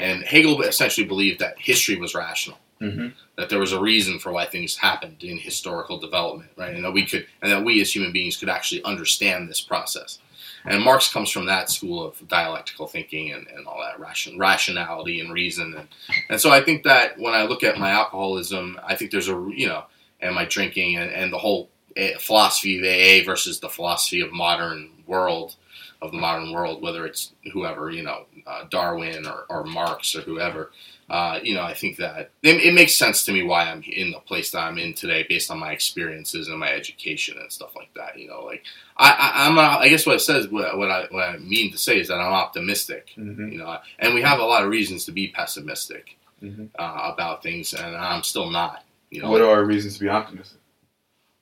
[0.00, 4.30] and Hegel essentially believed that history was rational, hmm that there was a reason for
[4.32, 7.94] why things happened in historical development, right, and that we could, and that we as
[7.94, 10.18] human beings could actually understand this process.
[10.64, 15.20] And Marx comes from that school of dialectical thinking and, and all that ration, rationality
[15.20, 15.88] and reason, and,
[16.28, 19.50] and so I think that when I look at my alcoholism, I think there's a
[19.54, 19.84] you know
[20.20, 24.32] and my drinking and, and the whole eh, philosophy of AA versus the philosophy of
[24.32, 25.56] modern world
[26.02, 30.20] of the modern world, whether it's whoever you know uh, Darwin or, or Marx or
[30.22, 30.70] whoever.
[31.12, 34.12] Uh, you know, I think that it, it makes sense to me why I'm in
[34.12, 37.76] the place that I'm in today, based on my experiences and my education and stuff
[37.76, 38.18] like that.
[38.18, 38.62] You know, like
[38.96, 41.70] I, I, I'm, not, I guess what it says, what, what I, what I mean
[41.72, 43.10] to say is that I'm optimistic.
[43.14, 46.70] hmm You know, and we have a lot of reasons to be pessimistic Mhm.
[46.78, 48.82] uh, about things, and I'm still not.
[49.10, 50.58] You know, What are our reasons to be optimistic?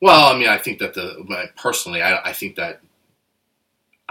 [0.01, 1.25] well, I mean, I think that the
[1.57, 2.81] personally, I, I think that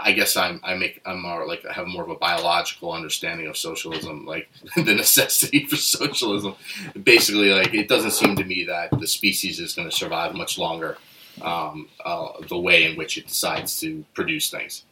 [0.02, 3.46] I guess I'm I make I'm more like I have more of a biological understanding
[3.46, 6.54] of socialism, like the necessity for socialism.
[7.02, 10.58] Basically, like it doesn't seem to me that the species is going to survive much
[10.58, 10.96] longer.
[11.42, 14.84] Um, uh, the way in which it decides to produce things,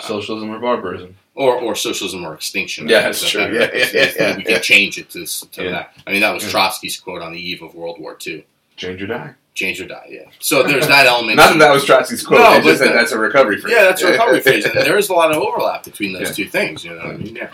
[0.00, 1.16] Socialism or barbarism?
[1.34, 2.88] or or socialism or extinction.
[2.88, 3.42] Yeah, that's true.
[3.42, 4.52] Yeah, that- yeah, yeah, we yeah.
[4.54, 5.70] can change it to, to Yeah.
[5.70, 5.94] that.
[6.06, 9.06] I mean, that was Trotsky's quote on the eve of World War II: Change or
[9.08, 9.34] die.
[9.54, 10.24] "Change or die." Yeah.
[10.40, 11.36] So there's that element.
[11.38, 12.40] Not that that was Trotsky's quote.
[12.40, 13.72] No, it's just but that that's a recovery phase.
[13.72, 16.44] Yeah, that's a recovery phase, and there is a lot of overlap between those Yeah.
[16.44, 16.84] two things.
[16.84, 17.36] You know what I mean?
[17.36, 17.50] Yeah.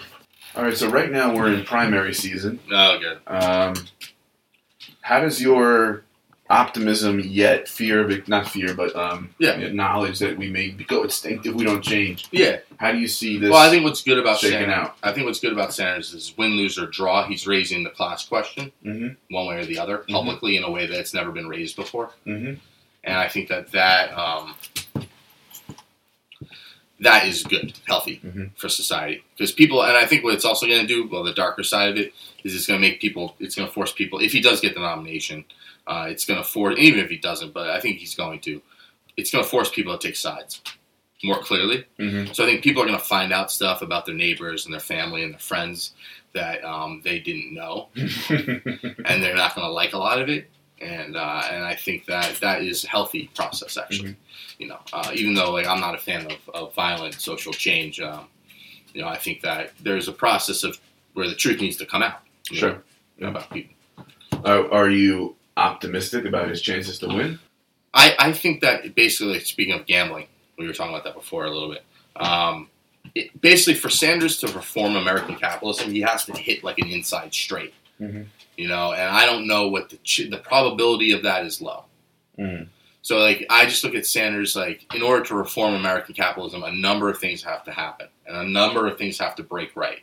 [0.57, 2.59] All right, so right now we're in primary season.
[2.73, 3.19] Oh, good.
[3.29, 3.75] Um,
[5.03, 6.05] how does your
[6.51, 9.71] optimism yet fear of not fear but um, Yeah.
[9.73, 12.27] knowledge that we may go extinct if we don't change?
[12.33, 12.59] Yeah.
[12.79, 13.51] How do you see this?
[13.51, 14.97] Well, I think what's good about shaking Sanders, out.
[15.03, 17.27] I think what's good about Sanders is win, lose, or draw.
[17.27, 19.17] He's raising the class question Mhm.
[19.31, 22.59] one way or the other publicly in a way that's never been raised before, Mhm.
[23.05, 24.55] and I think that that um,
[27.01, 28.51] that is good, healthy Mhm.
[28.57, 29.83] for society because people.
[29.83, 32.13] And I think what it's also going to do, well, the darker side of it
[32.45, 33.37] is it's going to make people.
[33.41, 34.19] It's going to force people.
[34.21, 35.45] If he does get the nomination,
[35.87, 36.77] uh, it's going to force.
[36.79, 38.61] Even if he doesn't, but I think he's going to.
[39.17, 40.61] It's going to force people to take sides
[41.23, 41.85] more clearly.
[41.99, 42.35] Mhm.
[42.35, 44.81] So I think people are going to find out stuff about their neighbors and their
[44.81, 45.93] family and their friends
[46.33, 50.49] that um, they didn't know, and they're not going to like a lot of it.
[50.81, 54.17] And uh, and I think that that is a healthy process actually.
[54.59, 58.01] You know, uh, even though like I'm not a fan of, of violent social change,
[58.01, 58.29] um,
[58.95, 60.79] you know, I think that there's a process of
[61.15, 62.21] where the truth needs to come out.
[62.45, 62.83] Sure.
[63.19, 63.75] know, about people.
[64.45, 67.39] Are, are you optimistic about his chances to win?
[67.93, 70.27] I, I think that basically, speaking of gambling,
[70.59, 71.85] we were talking about that before a little bit.
[72.17, 72.69] Um,
[73.15, 77.35] it, basically for Sanders to reform American capitalism, he has to hit like an inside
[77.35, 77.75] straight.
[78.01, 78.27] Mhm.
[78.61, 81.85] You know, and I don't know what the ch- the probability of that is low.
[82.39, 82.69] Mm.
[83.01, 86.71] So like I just look at Sanders like in order to reform American capitalism, a
[86.71, 90.01] number of things have to happen, and a number of things have to break right.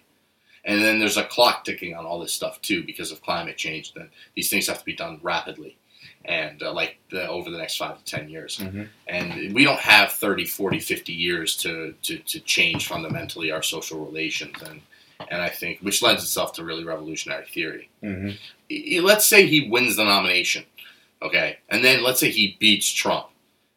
[0.66, 3.94] And then there's a clock ticking on all this stuff too because of climate change.
[3.94, 5.78] Then these things have to be done rapidly,
[6.26, 8.58] and uh, like the, over the next five to ten years.
[8.58, 8.88] Mhm.
[9.06, 14.04] And we don't have 30, 40, 50 years to, to, to change fundamentally our social
[14.04, 14.82] relations, and
[15.30, 18.38] and I think which lends itself to really revolutionary theory Mhm.
[19.04, 20.66] let's say he wins the nomination,
[21.22, 23.28] okay, and then let's say he beats Trump,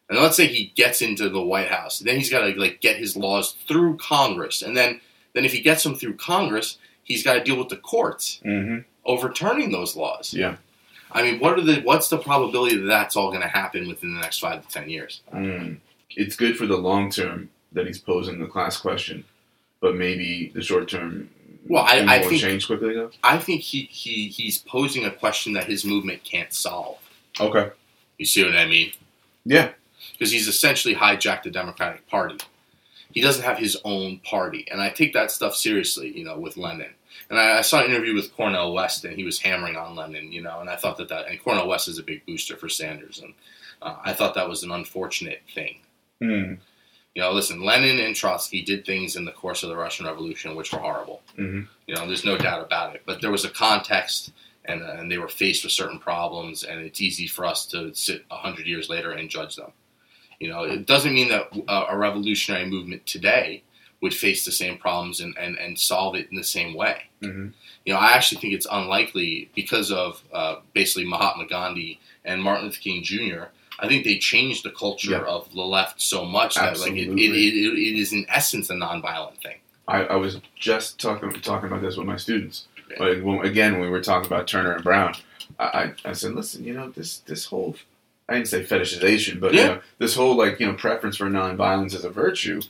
[0.09, 1.99] and let's say he gets into the White House.
[1.99, 5.01] Then he's got to like get his laws through Congress, and then
[5.33, 8.83] then if he gets them through Congress, he's got to deal with the courts Mhm.
[9.05, 10.33] overturning those laws.
[10.33, 10.57] Yeah.
[11.13, 14.13] I mean, what are the what's the probability that that's all going to happen within
[14.13, 15.21] the next five to ten years?
[15.33, 15.77] Mm.
[16.15, 19.23] It's good for the long term that he's posing the class question,
[19.81, 21.29] but maybe the short term.
[21.67, 23.11] Well, I- I think- change quickly enough.
[23.23, 26.97] I think he, he he's posing a question that his movement can't solve.
[27.39, 27.69] Okay.
[28.17, 28.91] You see what I mean?
[29.45, 29.71] Yeah.
[30.13, 32.37] because he's essentially hijacked the Democratic Party.
[33.13, 36.17] He doesn't have his own party, and I take that stuff seriously.
[36.17, 36.93] You know, with Lenin,
[37.29, 40.31] and I, I saw an interview with Cornel West, and he was hammering on Lenin.
[40.31, 42.69] You know, and I thought that that and Cornel West is a big booster for
[42.69, 43.33] Sanders, and
[43.81, 45.77] uh, I thought that was an unfortunate thing.
[46.23, 46.57] Mm.
[47.15, 50.55] You know, listen, Lenin and Trotsky did things in the course of the Russian Revolution
[50.55, 51.21] which were horrible.
[51.37, 51.67] Mhm.
[51.87, 53.03] You know, there's no doubt about it.
[53.05, 54.31] But there was a context,
[54.63, 57.93] and, uh, and they were faced with certain problems, and it's easy for us to
[57.93, 59.73] sit a hundred years later and judge them.
[60.39, 63.63] You know, it doesn't mean that uh, a revolutionary movement today
[63.99, 67.03] would face the same problems and, and, and solve it in the same way.
[67.21, 67.53] Mhm.
[67.85, 72.65] You know, I actually think it's unlikely because of uh, basically Mahatma Gandhi and Martin
[72.65, 73.43] Luther King Jr.
[73.81, 75.23] I think they changed the culture Yeah.
[75.23, 78.73] of the left so much that like it, it, it, it is in essence a
[78.75, 79.57] nonviolent thing.
[79.87, 82.67] I, I was just talking talking about this with my students.
[82.97, 85.15] But when, again, when we were talking about Turner and Brown,
[85.59, 87.75] I, I, said, listen, you know, this this whole
[88.29, 89.67] I didn't say fetishization, but you Yeah.
[89.67, 92.61] know, this whole like you know preference for nonviolence as a virtue,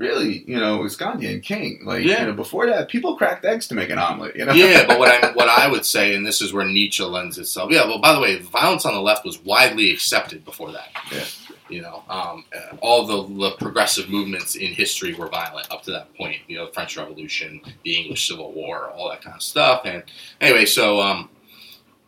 [0.00, 1.80] really, you know, is Gandhi and King.
[1.84, 2.22] Like, Yeah.
[2.22, 4.34] you know, before that, people cracked eggs to make an omelet.
[4.34, 7.04] You know, yeah, but what I what I would say, and this is where Nietzsche
[7.04, 7.70] lends itself.
[7.70, 10.88] Yeah, well, by the way, violence on the left was widely accepted before that.
[11.12, 11.24] Yeah.
[11.68, 12.44] You know, um,
[12.80, 16.38] all the, the progressive movements in history were violent up to that point.
[16.48, 19.82] You know, the French Revolution, the English Civil War, all that kind of stuff.
[19.84, 20.02] And
[20.40, 21.28] anyway, so um,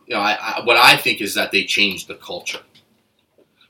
[0.05, 2.59] you know, I, I, what I think is that they changed the culture.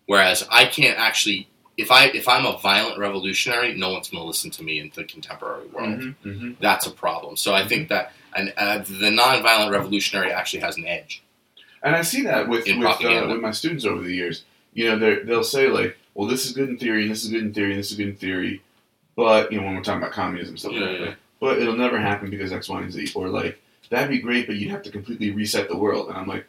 [0.07, 1.47] Whereas I can't actually,
[1.77, 4.91] if I if I'm a violent revolutionary, no one's going to listen to me in
[4.95, 6.55] the contemporary world Mhm, mhm.
[6.59, 7.35] that's a problem.
[7.37, 11.21] So I think that and uh, the nonviolent revolutionary actually has an edge.
[11.83, 14.43] And I see that with with, uh, with my students over the years.
[14.73, 17.29] You know, they they'll say like, "Well, this is good in theory, and this is
[17.31, 18.61] good in theory, and this is good in theory,"
[19.15, 21.05] but you know, when we're talking about communism stuff Yeah, like yeah.
[21.05, 23.59] that, but it'll never happen because X, Y, and Z, or like
[23.89, 26.07] that'd be great, but you'd have to completely reset the world.
[26.09, 26.45] And I'm like,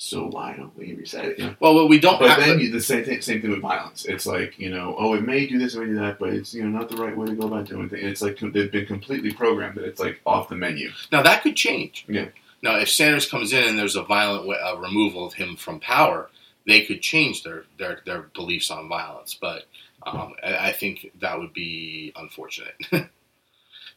[0.00, 1.38] so why don't we reset it?
[1.40, 1.56] You know?
[1.58, 4.04] Well, we don't But have, then the same thing, same thing with violence.
[4.04, 6.54] It's like you know, oh, it may do this, it may do that, but it's
[6.54, 8.04] you know not the right way to go about doing things.
[8.04, 10.90] It's like they've been completely programmed that it's like off the menu.
[11.10, 12.06] now that could change.
[12.08, 12.28] Yeah.
[12.62, 16.28] Now, if Sanders comes in and there's a violent uh, removal of him from power,
[16.66, 19.36] they could change their their, their beliefs on violence.
[19.40, 19.64] But
[20.04, 22.74] um, I, I think that would be unfortunate.
[22.92, 23.00] you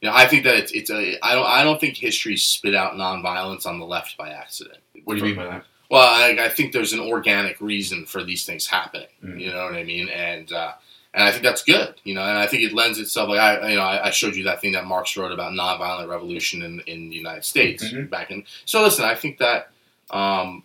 [0.02, 1.24] know, I think that it's, it's a.
[1.24, 1.46] I don't.
[1.46, 4.80] I don't think history spit out nonviolence on the left by accident.
[5.04, 5.66] What do you mean by that?
[5.92, 9.10] Well, I, I think there's an organic reason for these things happening.
[9.22, 9.42] Mm.
[9.42, 10.08] You know what I mean?
[10.08, 10.72] And uh,
[11.14, 11.96] and I think that's good.
[12.06, 13.28] You know, and I think it lends itself.
[13.28, 16.08] Like I, you know, I, I showed you that thing that Marx wrote about nonviolent
[16.08, 18.10] revolution in, in the United States Mhm.
[18.10, 18.46] back in.
[18.64, 19.70] So listen, I think that
[20.12, 20.64] um,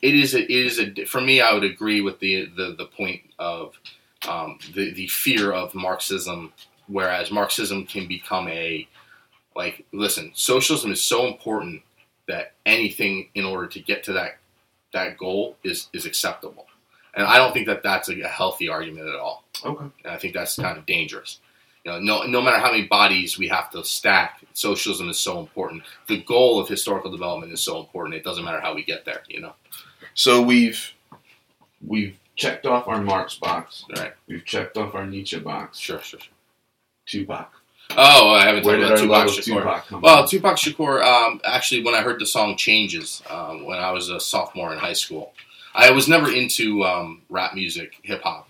[0.00, 1.40] it is a, it is a for me.
[1.40, 3.74] I would agree with the the, the point of
[4.28, 6.52] um, the the fear of Marxism,
[6.86, 8.86] whereas Marxism can become a
[9.56, 11.82] like listen, socialism is so important
[12.28, 14.36] that anything in order to get to that
[14.92, 16.66] that goal is is acceptable.
[17.14, 19.44] And I don't think that that's a, healthy argument at all.
[19.64, 19.84] Okay.
[20.04, 21.40] And I think that's kind of dangerous.
[21.84, 25.40] You know, no, no matter how many bodies we have to stack, socialism is so
[25.40, 25.82] important.
[26.06, 28.14] The goal of historical development is so important.
[28.14, 29.22] It doesn't matter how we get there.
[29.28, 29.54] You know,
[30.14, 30.92] So we've
[31.86, 33.84] we've checked off our Marx box.
[33.96, 34.14] right?
[34.26, 35.78] We've checked off our Nietzsche box.
[35.78, 36.32] Sure, sure, sure.
[37.04, 37.52] Two Tupac.
[37.96, 39.84] Oh, I haven't Where talked about Tupac Shakur.
[39.88, 40.26] Tupac Well.
[40.26, 41.02] Tupac Shakur.
[41.02, 44.78] Um, actually, when I heard the song "Changes" um, when I was a sophomore in
[44.78, 45.32] high school,
[45.74, 48.48] I was never into um, rap music, hip hop,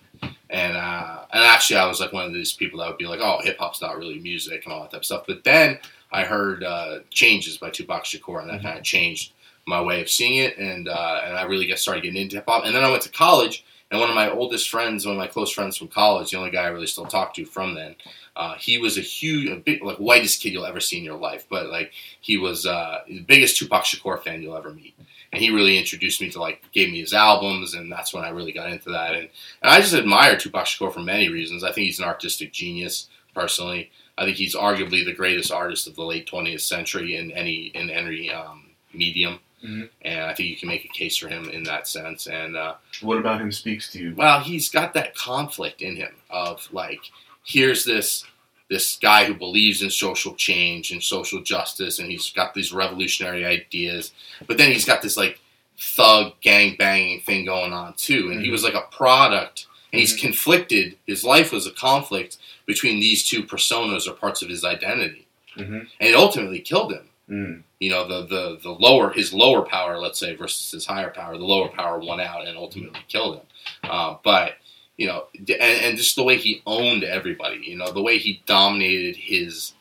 [0.51, 3.21] and uh, and actually, I was like one of these people that would be like,
[3.21, 5.25] "Oh, hip hop's not really music" and all that type of stuff.
[5.27, 5.79] But then
[6.13, 8.67] I heard uh, "Changes" by Tupac Shakur, and that Mm-hmm.
[8.67, 9.33] kind of changed
[9.67, 12.45] my way of seeing it, and uh, and I really got started getting into hip
[12.47, 12.65] hop.
[12.65, 15.27] And then I went to college, And one of my oldest friends, one of my
[15.27, 17.95] close friends from college, the only guy I really still talk to from then,
[18.37, 21.19] uh, he was a huge, a big, like whitest kid you'll ever see in your
[21.19, 21.47] life.
[21.51, 24.95] But like he was uh, the biggest Tupac Shakur fan you'll ever meet.
[25.33, 28.29] And he really introduced me to like, gave me his albums, and that's when I
[28.31, 29.15] really got into that.
[29.15, 29.29] And,
[29.63, 31.65] and I just admire Tupac Shakur for many reasons.
[31.65, 33.91] I think he's an artistic genius, personally.
[34.19, 37.89] I think he's arguably the greatest artist of the late 20th century in any in
[37.89, 39.89] any um, medium, Mhm.
[40.03, 42.27] and I think you can make a case for him in that sense.
[42.27, 44.15] And uh, What about him speaks to you?
[44.15, 47.01] well, he's got that conflict in him of like,
[47.45, 48.25] here's this
[48.69, 53.45] this guy who believes in social change and social justice, and he's got these revolutionary
[53.45, 54.13] ideas,
[54.47, 55.39] but then he's got this like
[55.79, 58.53] thug gang banging thing going on too, and he Mhm.
[58.53, 60.21] was like a product, and he's Mhm.
[60.21, 60.97] conflicted.
[61.07, 65.27] His life was a conflict between these two personas or parts of his identity,
[65.59, 65.75] Mm-hmm.
[65.75, 67.63] and it ultimately killed him Mm.
[67.79, 71.37] you know the, the the lower his lower power let's say versus his higher power
[71.39, 73.47] the lower power won out and ultimately killed him
[73.85, 74.57] uh, but
[74.97, 78.43] you know and, and just the way he owned everybody you know the way he
[78.47, 79.75] dominated his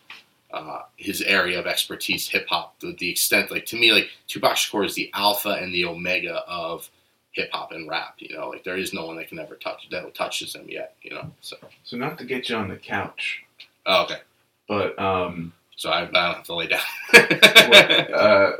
[0.53, 4.55] uh, his area of expertise hip hop the, the extent like to me like Tupac
[4.55, 6.89] Shakur is the alpha and the omega of
[7.31, 9.87] hip hop and rap you know like there is no one that can ever touch
[9.91, 11.55] that touches him yet you know so.
[11.83, 13.43] So not to get you on the couch,
[13.85, 14.19] oh, okay.
[14.67, 16.79] But um, so I, I don't have to lay down.
[17.11, 18.51] what, uh,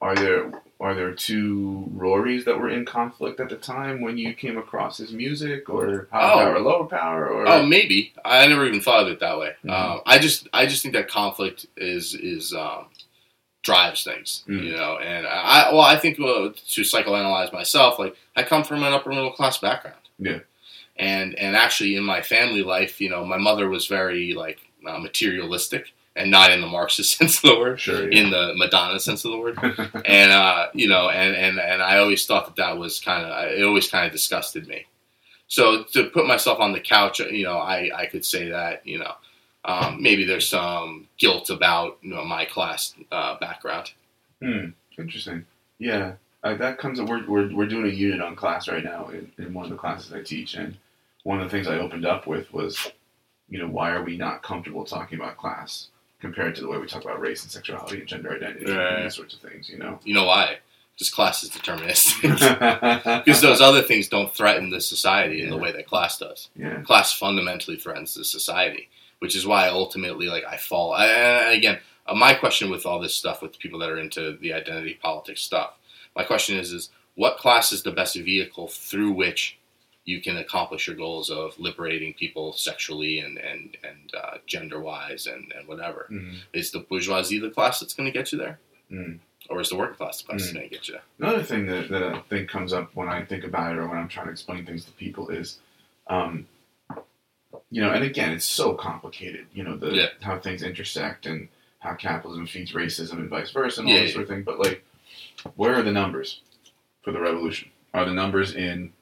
[0.00, 4.32] are there are there two Rorys that were in conflict at the time when you
[4.32, 6.38] came across his music, or high Oh.
[6.38, 8.12] power, lower power, or Oh, maybe.
[8.24, 9.54] I never even thought of it that way.
[9.64, 9.70] Mhm.
[9.72, 12.86] Um, I just, I just think that conflict is is um,
[13.62, 14.64] drives things, Mm.
[14.64, 14.98] you know.
[14.98, 19.10] And I, well, I think uh, to psychoanalyze myself, like I come from an upper
[19.10, 19.96] middle class background.
[20.18, 20.40] Yeah.
[20.96, 24.98] And and actually, in my family life, you know, my mother was very like uh,
[24.98, 28.20] materialistic, and not in the Marxist sense of the word, sure, yeah.
[28.20, 29.58] in the Madonna sense of the word
[30.04, 33.52] and uh, you know, and, and and I always thought that that was kind of
[33.52, 34.86] it always kind of disgusted me.
[35.46, 38.98] So to put myself on the couch, you know, I I could say that you
[38.98, 39.12] know
[39.64, 43.92] um, maybe there's some guilt about you know my class uh, background.
[44.42, 45.44] Hmm, interesting.
[45.78, 47.00] Yeah, uh, that comes.
[47.00, 49.76] We're, we're we're doing a unit on class right now in, in one of the
[49.76, 50.76] classes I teach, and
[51.24, 52.90] one of the things I opened up with was,
[53.48, 55.88] you know, why are we not comfortable talking about class
[56.20, 58.94] compared to the way we talk about race and sexuality and gender identity Right.
[58.96, 59.98] and these sorts of things, you know?
[60.04, 60.58] You know why?
[60.96, 63.22] Just class is deterministic.
[63.24, 66.48] Because those other things don't threaten the society in the way that class does.
[66.56, 68.88] yeah, class fundamentally threatens the society,
[69.20, 70.92] which is why ultimately, like, I fall.
[70.92, 74.36] I, and again, uh, my question with all this stuff, with people that are into
[74.40, 75.74] the identity politics stuff,
[76.16, 79.56] my question is, is what class is the best vehicle through which
[80.08, 85.26] you can accomplish your goals of liberating people sexually and and and uh, gender wise
[85.26, 86.08] and and whatever?
[86.10, 86.36] Mhm.
[86.54, 88.58] Is the bourgeoisie the class that's going to get you there,
[88.90, 89.18] Mm.
[89.50, 90.54] or is the working class the class that's Mm.
[90.54, 91.02] going to get you there?
[91.18, 93.98] Another thing that, that I think comes up when I think about it or when
[93.98, 95.58] I'm trying to explain things to people is,
[96.06, 96.46] um,
[97.70, 100.08] you know, and again, it's so complicated, you know, the Yeah.
[100.22, 101.48] how things intersect and
[101.80, 104.14] how capitalism feeds racism and vice versa and all Yeah, this yeah.
[104.14, 104.42] sort of thing.
[104.42, 104.82] But like,
[105.56, 106.40] where are the numbers
[107.02, 107.70] for the revolution?
[107.92, 108.92] Are the numbers in?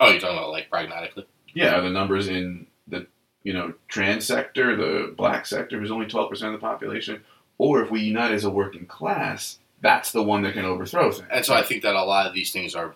[0.00, 1.26] Oh, you're talking about like pragmatically?
[1.54, 3.06] Yeah, the numbers in the
[3.42, 7.22] you know trans sector, the black sector, who's only twelve percent of the population,
[7.58, 11.28] or if we unite as a working class, that's the one that can overthrow things.
[11.30, 12.94] And so I think that a lot of these things are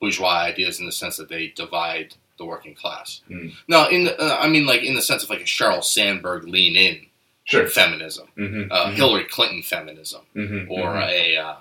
[0.00, 3.20] bourgeois ideas in the sense that they divide the working class.
[3.30, 3.52] Mm.
[3.68, 6.44] No, in the, uh, I mean like in the sense of like a Sheryl Sandberg
[6.44, 7.06] lean in
[7.44, 7.68] sure.
[7.68, 8.72] feminism, Mm-hmm.
[8.72, 10.70] uh, Hillary Clinton feminism, mm-hmm.
[10.72, 11.56] or a um,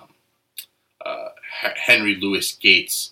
[1.06, 1.30] uh,
[1.64, 3.12] H- Henry Louis Gates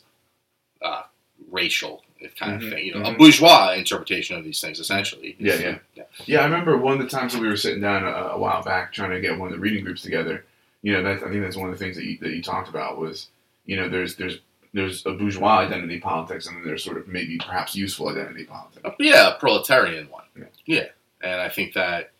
[0.81, 1.03] uh,
[1.51, 2.03] racial
[2.37, 2.85] kind of thing.
[2.85, 3.17] You know, a mhm.
[3.17, 5.35] bourgeois interpretation of these things essentially.
[5.39, 5.77] Yeah, yeah.
[5.95, 6.03] yeah.
[6.25, 8.63] Yeah, I remember one of the times that we were sitting down a, a while
[8.63, 10.45] back trying to get one of the reading groups together.
[10.81, 12.69] You know, that's I think that's one of the things that you, that you talked
[12.69, 13.27] about was,
[13.65, 14.39] you know, there's there's
[14.73, 18.81] there's a bourgeois identity politics, and then there's sort of maybe perhaps useful identity politics.
[18.85, 20.23] Uh, Yeah, a proletarian one.
[20.65, 20.85] Yeah.
[21.21, 22.11] And I think that,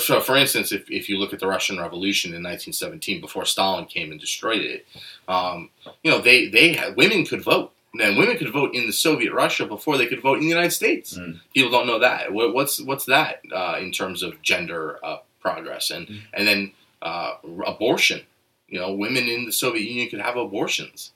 [0.00, 3.86] so for instance, if, if you look at the Russian Revolution in 1917, before Stalin
[3.86, 4.86] came and destroyed it,
[5.28, 5.70] um,
[6.02, 7.72] you know, they, they had, women could vote.
[8.00, 10.72] And women could vote in the Soviet Russia before they could vote in the United
[10.72, 11.16] States.
[11.18, 11.40] Mm.
[11.54, 12.32] People don't know that.
[12.32, 16.20] What's what's that uh, in terms of gender uh, progress and Mm.
[16.34, 16.72] and then
[17.02, 17.34] uh,
[17.66, 18.20] abortion?
[18.68, 21.12] You know, women in the Soviet Union could have abortions.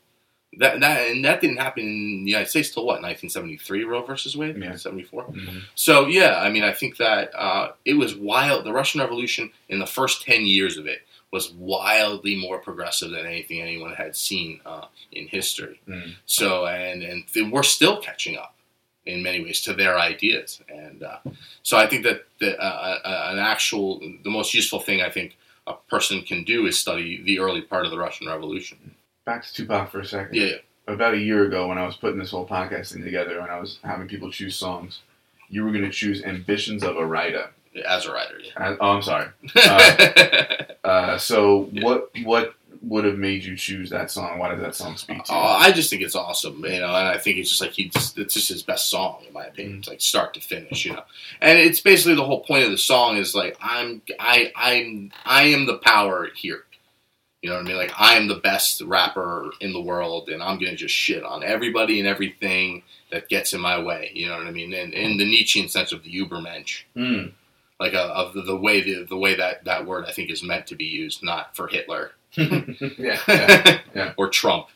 [0.59, 4.37] That, that and that didn't happen in the United States till what 1973 Roe versus
[4.37, 4.77] Wade Yeah.
[4.77, 5.59] 74 Mm-hmm.
[5.75, 8.65] so yeah, I mean, I think that uh, it was wild.
[8.67, 11.01] The Russian Revolution in the first ten years of it
[11.33, 15.81] was wildly more progressive than anything anyone had seen uh, in history.
[15.89, 16.15] Mm.
[16.27, 18.55] So and and th- we're still catching up
[19.07, 21.19] in many ways to their ideas, and uh,
[21.63, 25.37] so I think that the, uh, uh, an actual the most useful thing I think
[25.67, 28.95] a person can do is study the early part of the Russian Revolution.
[29.25, 30.35] Back to Tupac for a second.
[30.35, 30.95] Yeah, yeah.
[30.95, 33.59] about a year ago when I was putting this whole podcast thing together and I
[33.59, 35.01] was having people choose songs,
[35.49, 37.51] you were going to choose "Ambitions of a Writer."
[37.87, 38.53] As a writer, yeah.
[38.69, 39.29] Uh, oh, I'm sorry.
[39.57, 44.39] Uh, uh, so what what would have made you choose that song?
[44.39, 45.39] Why does that song speak to you?
[45.39, 47.89] Oh, I just think it's awesome, you know, and I think it's just like he
[47.89, 49.79] just, it's just his best song in my opinion.
[49.79, 51.05] It's like start to finish, you know.
[51.41, 55.45] And it's basically the whole point of the song is like I'm I I'm I
[55.45, 56.65] am the power here.
[57.41, 57.77] You know what I mean?
[57.77, 61.43] Like I am the best rapper in the world and I'm gonna just shit on
[61.43, 64.11] everybody and everything that gets in my way.
[64.15, 64.73] You know what I mean?
[64.75, 66.83] And in the Nietzschean sense of the Übermensch.
[66.97, 67.33] Mm.
[67.83, 70.43] Like uh, of the, the way the, the way that that word I think is
[70.43, 72.13] meant to be used, not for Hitler.
[72.37, 73.81] yeah, yeah.
[73.95, 74.13] yeah.
[74.17, 74.67] or Trump.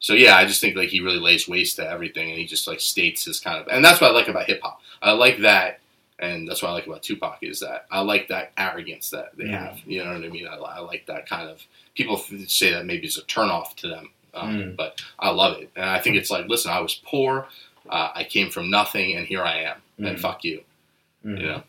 [0.00, 2.66] So yeah, I just think like he really lays waste to everything, and he just
[2.66, 4.80] like states his kind of, and that's what I like about hip hop.
[5.02, 5.80] I like that,
[6.20, 9.44] and that's what I like about Tupac is that I like that arrogance that they
[9.44, 9.58] Mm.
[9.58, 9.80] have.
[9.86, 10.46] You know what I mean?
[10.48, 11.62] I, I like that kind of.
[11.96, 14.76] People say that maybe it's a turnoff to them, um, Mm.
[14.76, 17.46] but I love it, and I think it's like, listen, I was poor,
[17.90, 20.20] uh, I came from nothing, and here I am, and Mm.
[20.20, 20.62] fuck you.
[21.26, 21.40] Mm.
[21.40, 21.62] You know.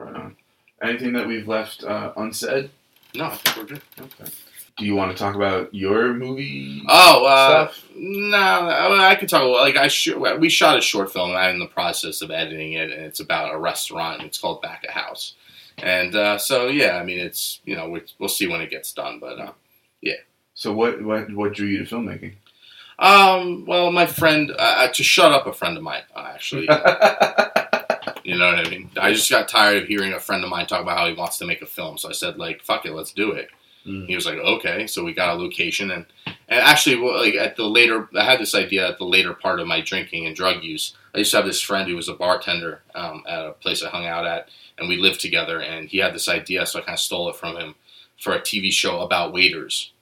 [0.00, 0.36] Right on.
[0.82, 2.70] Anything that we've left uh, unsaid?
[3.14, 3.82] no, I think we're good.
[4.00, 4.30] Okay.
[4.78, 6.82] Do you want to talk about your movie?
[6.88, 7.84] Oh, uh, Stuff?
[7.94, 11.32] no, I, I could talk about like I sh- we shot a short film.
[11.32, 14.20] I'm in the process of editing it, and it's about a restaurant.
[14.20, 15.34] And it's called Back a House,
[15.78, 18.92] and uh, so yeah, I mean, it's you know we, we'll see when it gets
[18.92, 19.52] done, but uh,
[20.54, 22.34] So what what what drew you to filmmaking?
[22.98, 26.68] um, well, my friend uh, to shut up a friend of mine uh, actually.
[28.24, 28.90] You know what I mean?
[29.00, 31.38] I just got tired of hearing a friend of mine talk about how he wants
[31.38, 31.98] to make a film.
[31.98, 33.48] So I said, like, fuck it, let's do it.
[33.86, 34.06] Mm.
[34.06, 34.86] He was like, okay.
[34.86, 36.04] So we got a location, and
[36.48, 39.60] and actually, well, like at the later, I had this idea at the later part
[39.60, 40.96] of my drinking and drug use.
[41.14, 43.88] I used to have this friend who was a bartender um, at a place I
[43.88, 44.48] hung out at,
[44.78, 45.60] and we lived together.
[45.60, 47.74] And he had this idea, so I kind of stole it from him
[48.18, 49.92] for a TV show about waiters.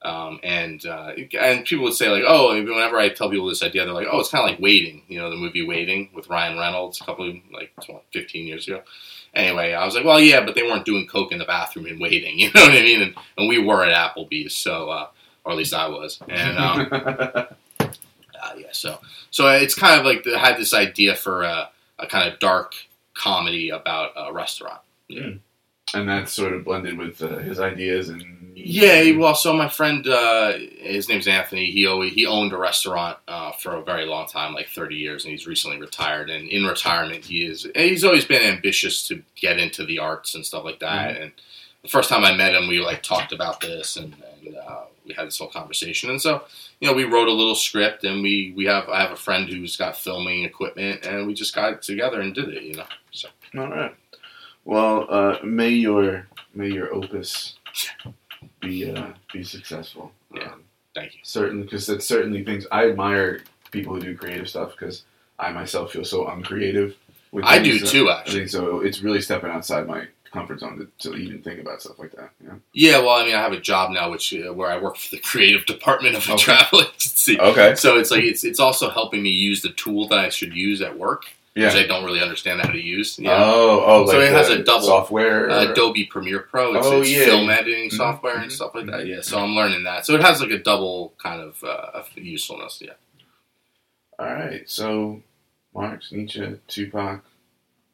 [0.00, 3.84] Um, and uh, and people would say like, oh, whenever I tell people this idea,
[3.84, 6.56] they're like, oh, it's kind of like Waiting, you know, the movie Waiting with Ryan
[6.56, 8.82] Reynolds a couple of like 12, 15 years ago.
[9.34, 12.00] Anyway, I was like, well, yeah, but they weren't doing coke in the bathroom and
[12.00, 13.02] waiting, you know what I mean?
[13.02, 15.08] And, and we were at Applebee's, so uh,
[15.44, 17.46] or at least I was, and um, uh,
[18.56, 19.00] yeah, so
[19.32, 22.38] so it's kind of like the, I had this idea for a, a kind of
[22.38, 22.74] dark
[23.14, 24.80] comedy about a restaurant.
[25.08, 25.30] yeah.
[25.92, 30.06] and that's sort of blended with uh, his ideas and Yeah, well, so my friend,
[30.06, 31.70] uh, his name's Anthony.
[31.70, 35.24] He always, he owned a restaurant uh, for a very long time, like thirty years,
[35.24, 36.28] and he's recently retired.
[36.28, 40.44] And in retirement, he is he's always been ambitious to get into the arts and
[40.44, 41.16] stuff like that.
[41.16, 41.32] And
[41.82, 45.14] the first time I met him, we like talked about this, and, and uh, we
[45.14, 46.10] had this whole conversation.
[46.10, 46.42] And so,
[46.80, 49.48] you know, we wrote a little script, and we we have I have a friend
[49.48, 52.64] who's got filming equipment, and we just got together and did it.
[52.64, 53.94] You know, so All right.
[54.64, 57.54] Well, uh, may your may your opus
[58.60, 60.12] be uh, be successful.
[60.34, 60.44] Yeah.
[60.52, 61.20] Um, thank you.
[61.22, 63.40] certainly, because it's certainly things I admire
[63.70, 65.04] people who do creative stuff because
[65.38, 66.96] I myself feel so uncreative.
[67.30, 68.48] With I do too, uh, I actually.
[68.48, 68.80] so.
[68.80, 72.30] It's really stepping outside my comfort zone to, to even think about stuff like that.
[72.40, 72.60] Know?
[72.72, 75.14] Yeah, well, I mean, I have a job now, which uh, where I work for
[75.14, 76.42] the creative department of a Okay.
[76.42, 77.38] travel agency.
[77.38, 77.74] Okay.
[77.76, 80.80] So it's like it's it's also helping me use the tool that I should use
[80.82, 81.66] at work, Yeah.
[81.74, 83.18] which I don't really understand how to use.
[83.18, 83.34] You know?
[83.36, 85.50] Oh, oh, like So it has a double, software.
[85.50, 87.24] uh, Adobe Premiere Pro, it's, Oh, it's yeah.
[87.24, 89.06] film editing Mhm, software and mhm, stuff like that.
[89.06, 90.06] Yeah, so I'm learning that.
[90.06, 92.80] So it has like a double kind of uh, usefulness.
[92.80, 92.92] Yeah,
[94.18, 94.68] All right.
[94.70, 95.22] So,
[95.74, 97.24] Marx, Nietzsche, Tupac,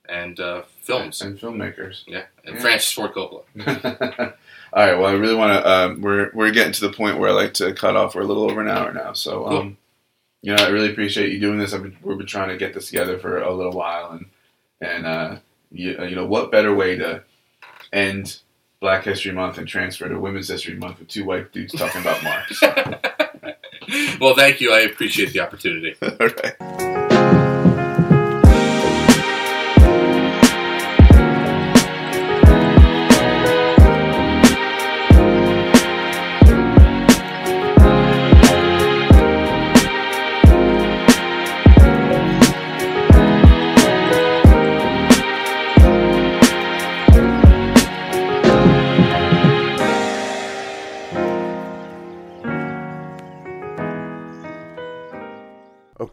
[0.09, 1.23] and uh, films.
[1.23, 2.03] and filmmakers.
[2.07, 2.61] Yeah, and Yeah.
[2.61, 3.45] Francis Ford Coppola.
[4.75, 4.99] All right.
[4.99, 5.71] Well, I really want to.
[5.71, 8.15] Um, we're we're getting to the point where I like to cut off.
[8.15, 9.77] We're a little over an hour now, so um,
[10.45, 11.73] you know, I really appreciate you doing this.
[11.73, 14.27] I've been, we've been trying to get this together for a little while, and
[14.79, 15.37] and uh,
[15.73, 17.23] you, you know, what better way to
[17.95, 18.41] end
[18.79, 22.23] Black History Month and transfer to Women's History Month with two white dudes talking about
[22.23, 22.61] Marx.
[24.21, 24.75] well, thank you.
[24.75, 25.97] I appreciate the opportunity.
[26.03, 26.84] All right.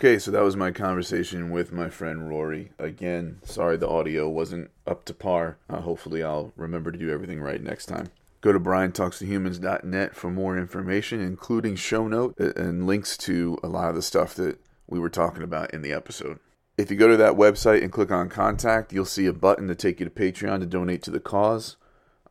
[0.02, 2.72] Okay, so that was my conversation with my friend Rory.
[2.80, 5.60] Again, sorry the audio wasn't up to par.
[5.70, 8.10] Uh, hopefully, I'll remember to do everything right next time.
[8.42, 13.96] Go to briantalkstohumans.net for more information, including show note and links to a lot of
[13.96, 16.40] the stuff that we were talking about in the episode.
[16.80, 19.76] If you go to that website and click on contact, you'll see a button to
[19.76, 21.78] take you to Patreon to donate to the cause.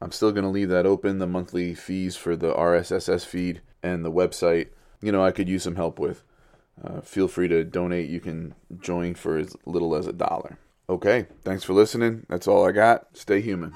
[0.02, 1.20] I'm still going to leave that open.
[1.20, 4.70] The monthly fees for the RSS feed and the website
[5.02, 6.22] you know I could use some help with.
[6.82, 8.08] Uh, feel free to donate.
[8.08, 10.58] You can join for as little as a dollar.
[10.88, 12.26] Okay, thanks for listening.
[12.28, 13.16] That's all I got.
[13.16, 13.72] Stay human.